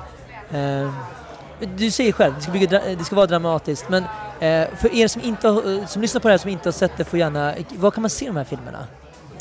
Eh, 0.51 0.93
du 1.77 1.91
säger 1.91 2.11
själv, 2.11 2.33
det 2.35 2.41
ska, 2.41 2.51
bygga, 2.51 2.81
det 2.97 3.05
ska 3.05 3.15
vara 3.15 3.27
dramatiskt. 3.27 3.89
Men 3.89 4.03
eh, 4.39 4.75
för 4.77 4.95
er 4.95 5.07
som, 5.07 5.21
inte 5.21 5.47
har, 5.47 5.87
som 5.87 6.01
lyssnar 6.01 6.21
på 6.21 6.27
det 6.27 6.33
här 6.33 6.37
som 6.37 6.49
inte 6.49 6.67
har 6.67 6.73
sett 6.73 6.97
det 6.97 7.05
får 7.05 7.19
gärna... 7.19 7.53
Var 7.69 7.91
kan 7.91 8.01
man 8.01 8.09
se 8.09 8.25
de 8.25 8.35
här 8.37 8.43
filmerna? 8.43 8.87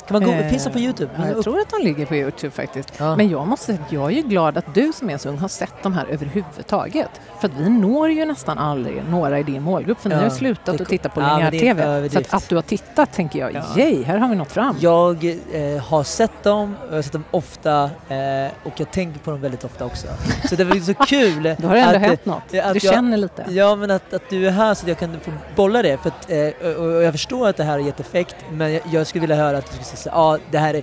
Kan 0.09 0.23
man 0.23 0.31
Eh, 0.33 0.49
finns 0.51 0.65
de 0.65 0.71
på 0.71 0.79
Youtube? 0.79 1.11
Ja, 1.19 1.29
jag 1.29 1.45
tror 1.45 1.61
att 1.61 1.71
de 1.71 1.83
ligger 1.85 2.07
på 2.07 2.15
Youtube 2.15 2.51
faktiskt. 2.51 2.93
Ja. 2.99 3.17
Men 3.17 3.29
jag 3.31 3.47
måste 3.47 3.67
säga 3.67 3.79
att 3.87 3.93
jag 3.93 4.05
är 4.13 4.17
ju 4.17 4.23
glad 4.23 4.59
att 4.59 4.75
du 4.75 4.93
som 4.93 5.11
är 5.11 5.19
så 5.19 5.29
ung 5.29 5.39
har 5.39 5.49
sett 5.49 5.73
de 5.83 5.93
här 5.93 6.07
överhuvudtaget. 6.11 7.09
För 7.41 7.49
att 7.49 7.55
vi 7.55 7.69
når 7.71 8.11
ju 8.11 8.25
nästan 8.25 8.59
aldrig 8.59 9.03
några 9.11 9.39
i 9.39 9.43
din 9.43 9.63
målgrupp 9.63 10.01
för 10.01 10.09
ni 10.09 10.15
Ja, 10.15 10.19
har 10.21 10.25
ju 10.25 10.31
slutat 10.31 10.77
det- 10.79 10.83
att 10.83 10.89
titta 10.89 11.09
på 11.09 11.21
ja, 11.21 11.37
linjär-TV. 11.51 12.11
Så 12.11 12.19
att, 12.19 12.35
att 12.35 12.49
du 12.49 12.55
har 12.55 12.63
tittat 12.63 13.13
tänker 13.13 13.39
jag, 13.39 13.53
Ja. 13.55 13.63
yay, 13.83 14.03
här 14.05 14.19
har 14.19 14.29
vi 14.29 14.37
nått 14.37 14.53
fram. 14.53 14.77
Jag 14.81 15.25
eh, 15.53 15.83
har 15.83 16.03
sett 16.05 16.43
dem, 16.43 16.77
jag 16.89 16.95
har 16.97 17.03
sett 17.03 17.13
dem 17.13 17.25
ofta 17.31 17.83
eh, 18.09 18.51
och 18.65 18.73
jag 18.77 18.91
tänker 18.91 19.21
på 19.21 19.31
dem 19.31 19.41
väldigt 19.41 19.65
ofta 19.65 19.85
också. 19.85 20.07
Så 20.49 20.57
det 20.57 20.65
var 20.65 20.77
så 20.77 20.95
kul 21.07 21.43
Då 21.59 21.69
har 21.69 21.75
det 21.75 21.81
ändå 21.81 21.97
att, 21.97 22.03
hänt 22.03 22.25
något. 22.27 22.55
att 22.65 22.75
Du 22.75 22.81
känner 22.81 23.17
lite. 23.17 23.45
Ja, 23.49 23.77
men 23.77 23.91
att, 23.91 24.13
att 24.15 24.23
du 24.31 24.47
är 24.47 24.51
här 24.51 24.75
så 24.75 24.83
att 24.85 24.89
jag 24.89 24.99
kan 24.99 25.21
få 25.21 25.31
bolla 25.57 25.83
det. 25.83 25.99
För 25.99 26.09
att, 26.09 26.31
eh, 26.31 26.71
och 26.83 27.03
jag 27.03 27.13
förstår 27.13 27.49
att 27.49 27.57
det 27.57 27.65
här 27.65 27.73
har 27.73 27.79
gett 27.79 28.01
effekt, 28.01 28.37
men 28.53 28.73
jag, 28.73 28.83
jag 28.93 29.07
skulle 29.07 29.21
vilja 29.21 29.37
höra 29.37 29.59
att 29.59 29.67
du 29.67 29.73
skulle 29.85 29.92
säga 29.99 30.15
ja, 30.15 30.39
det 30.51 30.59
här 30.59 30.75
är 30.75 30.83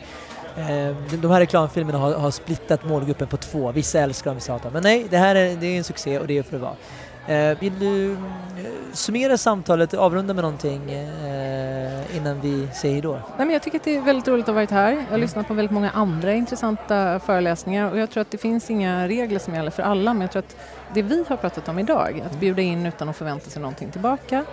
eh, 0.90 0.96
de- 1.22 1.32
här 1.32 1.40
reklamfilmerna 1.40 1.98
har, 2.00 2.14
har 2.14 2.32
splittat 2.32 2.86
målgruppen 2.86 3.28
på 3.28 3.38
två. 3.38 3.72
Vissa 3.72 4.00
älskar 4.00 4.30
dem, 4.30 4.36
vissa 4.36 4.52
hatar. 4.54 4.70
Men 4.72 4.84
nej, 4.84 5.08
det 5.10 5.18
här 5.18 5.36
är, 5.36 5.56
det 5.56 5.68
är 5.68 5.78
en 5.78 5.84
succé 5.84 6.20
och 6.20 6.28
det 6.28 6.38
är 6.38 6.44
för 6.44 6.52
det 6.52 6.64
vara. 6.64 6.76
Eh, 7.28 7.58
vill 7.60 7.80
du 7.80 8.12
eh, 8.12 8.18
summera 8.94 9.38
samtalet, 9.38 9.94
avrunda 9.94 10.34
med 10.34 10.44
någonting 10.44 10.92
eh, 10.92 12.16
innan 12.18 12.42
vi 12.42 12.68
säger 12.74 12.94
hejdå? 12.94 13.12
Nej, 13.12 13.22
men 13.38 13.50
jag 13.50 13.62
tycker 13.64 13.78
att 13.78 13.84
det 13.84 13.96
är 13.98 14.02
väldigt 14.02 14.28
roligt 14.28 14.44
att 14.44 14.48
ha 14.48 14.54
varit 14.54 14.72
här. 14.72 14.92
Jag 14.92 14.98
har 15.00 15.08
Mm. 15.08 15.22
lyssnat 15.22 15.48
på 15.48 15.54
väldigt 15.54 15.72
många 15.72 15.90
andra 15.90 16.34
intressanta 16.34 17.20
föreläsningar 17.20 17.92
och 17.92 17.98
jag 18.00 18.10
tror 18.10 18.22
att 18.22 18.32
det 18.32 18.38
finns 18.38 18.70
inga 18.70 19.08
regler 19.08 19.40
som 19.40 19.56
gäller 19.56 19.72
för 19.72 19.84
alla 19.84 20.14
men 20.14 20.22
jag 20.22 20.32
tror 20.32 20.40
att 20.40 20.56
det 20.94 21.02
vi 21.02 21.26
har 21.30 21.38
pratat 21.38 21.70
om 21.70 21.80
idag, 21.80 22.24
att 22.26 22.40
bjuda 22.40 22.62
in 22.62 22.86
utan 22.86 23.10
att 23.10 23.16
förvänta 23.18 23.50
sig 23.50 23.62
någonting 23.62 23.92
tillbaka, 23.92 24.44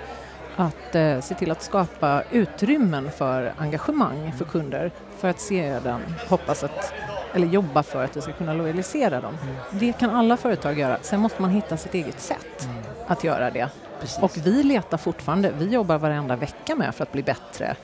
att 0.56 0.94
eh, 0.94 1.20
se 1.20 1.34
till 1.34 1.50
att 1.50 1.62
skapa 1.62 2.22
utrymmen 2.30 3.10
för 3.10 3.52
engagemang 3.58 4.32
för 4.38 4.44
kunder 4.44 4.90
för 5.18 5.28
att 5.28 5.40
sedan 5.40 6.00
hoppas 6.28 6.64
att 6.64 6.92
eller 7.34 7.46
jobba 7.46 7.82
för 7.82 8.04
att 8.04 8.16
vi 8.16 8.20
ska 8.20 8.32
kunna 8.32 8.54
lojalisera 8.54 9.20
dem. 9.20 9.38
Mm. 9.42 9.56
Det 9.70 9.92
kan 9.92 10.10
alla 10.10 10.36
företag 10.36 10.78
göra. 10.78 10.98
Sen 11.02 11.20
måste 11.20 11.42
man 11.42 11.50
hitta 11.50 11.76
sitt 11.76 11.94
eget 11.94 12.20
sätt 12.20 12.68
att 13.06 13.24
göra 13.24 13.50
det. 13.50 13.68
Precis. 14.00 14.18
Och 14.18 14.36
vi 14.44 14.62
letar 14.62 14.98
fortfarande, 14.98 15.52
vi 15.58 15.68
jobbar 15.68 15.98
varenda 15.98 16.36
vecka 16.36 16.74
med 16.74 16.94
för 16.94 17.02
att 17.02 17.12
bli 17.12 17.22
bättre 17.22 17.76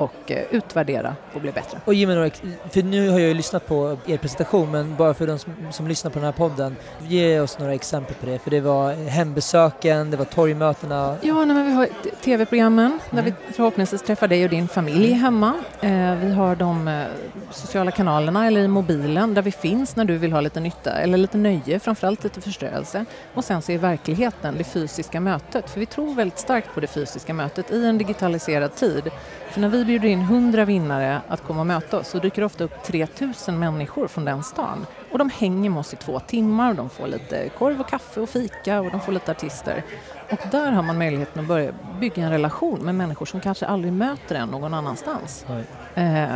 och 0.00 0.30
eh, 0.32 0.42
utvärdera 0.50 1.14
och 1.34 1.40
bli 1.40 1.52
bättre. 1.52 1.78
Och 1.84 1.94
ge 1.94 2.06
mig 2.06 2.14
några, 2.14 2.26
ex- 2.26 2.42
för 2.70 2.82
nu 2.82 3.08
har 3.10 3.18
jag 3.18 3.28
ju 3.28 3.34
lyssnat 3.34 3.66
på 3.66 3.96
er 4.06 4.16
presentation, 4.16 4.70
men 4.70 4.96
bara 4.96 5.14
för 5.14 5.26
de 5.26 5.38
som, 5.38 5.52
som 5.70 5.88
lyssnar 5.88 6.10
på 6.10 6.18
den 6.18 6.24
här 6.26 6.32
podden, 6.32 6.76
ge 7.08 7.40
oss 7.40 7.58
några 7.58 7.74
exempel 7.74 8.14
på 8.20 8.26
det. 8.26 8.38
För 8.38 8.50
det 8.50 8.60
var 8.60 8.92
hembesöken, 9.40 10.10
det 10.10 10.16
var 10.16 10.24
torgmötena. 10.24 11.16
Ja, 11.22 11.34
nej, 11.44 11.46
men 11.56 11.66
vi 11.66 11.72
har 11.72 11.88
tv-programmen 12.24 12.98
där 13.10 13.18
Mm. 13.20 13.34
vi 13.46 13.52
förhoppningsvis 13.52 14.02
träffar 14.02 14.28
dig 14.28 14.44
och 14.44 14.50
din 14.50 14.68
familj 14.68 15.12
hemma. 15.12 15.54
Eh, 15.80 16.14
vi 16.14 16.32
har 16.32 16.56
de 16.56 16.88
eh, 16.88 17.04
sociala 17.50 17.90
kanalerna 17.90 18.46
eller 18.46 18.60
i 18.60 18.68
mobilen 18.68 19.34
där 19.34 19.42
vi 19.42 19.52
finns 19.52 19.96
när 19.96 20.04
du 20.04 20.18
vill 20.18 20.32
ha 20.32 20.40
lite 20.40 20.60
nytta 20.60 20.92
eller 20.92 21.18
lite 21.18 21.36
nöje, 21.38 21.80
framförallt 21.80 22.24
lite 22.24 22.40
förströelse. 22.40 23.04
Och 23.34 23.44
sen 23.44 23.62
så 23.62 23.72
är 23.72 23.78
verkligheten 23.78 24.54
det 24.58 24.64
fysiska 24.64 25.20
mötet, 25.20 25.70
för 25.70 25.80
vi 25.80 25.86
tror 25.86 26.14
väldigt 26.14 26.38
starkt 26.38 26.74
på 26.74 26.80
det 26.80 26.86
fysiska 26.86 27.34
mötet 27.34 27.70
i 27.72 27.86
en 27.86 27.98
digitaliserad 27.98 28.74
tid. 28.74 29.10
För 29.50 29.60
när 29.60 29.68
vi 29.68 29.84
bjuder 29.90 30.08
in 30.08 30.20
100 30.20 30.64
vinnare 30.64 31.20
att 31.28 31.44
komma 31.44 31.60
och 31.60 31.66
möta 31.66 31.98
oss 31.98 32.08
så 32.08 32.18
dyker 32.18 32.42
det 32.42 32.46
ofta 32.46 32.64
upp 32.64 32.82
3000 32.82 33.58
människor 33.58 34.08
från 34.08 34.24
den 34.24 34.42
stan. 34.42 34.86
Och 35.12 35.18
de 35.18 35.30
hänger 35.30 35.70
med 35.70 35.80
oss 35.80 35.92
i 35.92 35.96
två 35.96 36.20
timmar 36.20 36.70
och 36.70 36.76
de 36.76 36.90
får 36.90 37.06
lite 37.06 37.48
korv 37.48 37.80
och 37.80 37.88
kaffe 37.88 38.20
och 38.20 38.28
fika 38.28 38.80
och 38.80 38.90
de 38.90 39.00
får 39.00 39.12
lite 39.12 39.30
artister. 39.30 39.82
Och 40.30 40.38
där 40.50 40.72
har 40.72 40.82
man 40.82 40.98
möjligheten 40.98 41.42
att 41.42 41.48
börja 41.48 41.72
bygga 42.00 42.24
en 42.24 42.30
relation 42.30 42.80
med 42.80 42.94
människor 42.94 43.26
som 43.26 43.40
kanske 43.40 43.66
aldrig 43.66 43.92
möter 43.92 44.34
en 44.34 44.48
någon 44.48 44.74
annanstans. 44.74 45.46
Eh, 45.94 46.28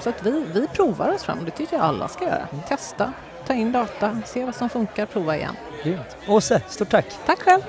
så 0.00 0.08
att 0.08 0.26
vi, 0.26 0.44
vi 0.54 0.66
provar 0.66 1.14
oss 1.14 1.22
fram, 1.22 1.44
det 1.44 1.50
tycker 1.50 1.76
jag 1.76 1.84
alla 1.84 2.08
ska 2.08 2.24
göra. 2.24 2.46
Testa, 2.68 3.12
ta 3.46 3.54
in 3.54 3.72
data, 3.72 4.18
se 4.24 4.44
vad 4.44 4.54
som 4.54 4.68
funkar, 4.68 5.06
prova 5.06 5.36
igen. 5.36 5.56
Grymt. 5.84 6.16
Åse, 6.28 6.62
stort 6.68 6.90
tack! 6.90 7.06
Tack 7.26 7.38
själv! 7.38 7.62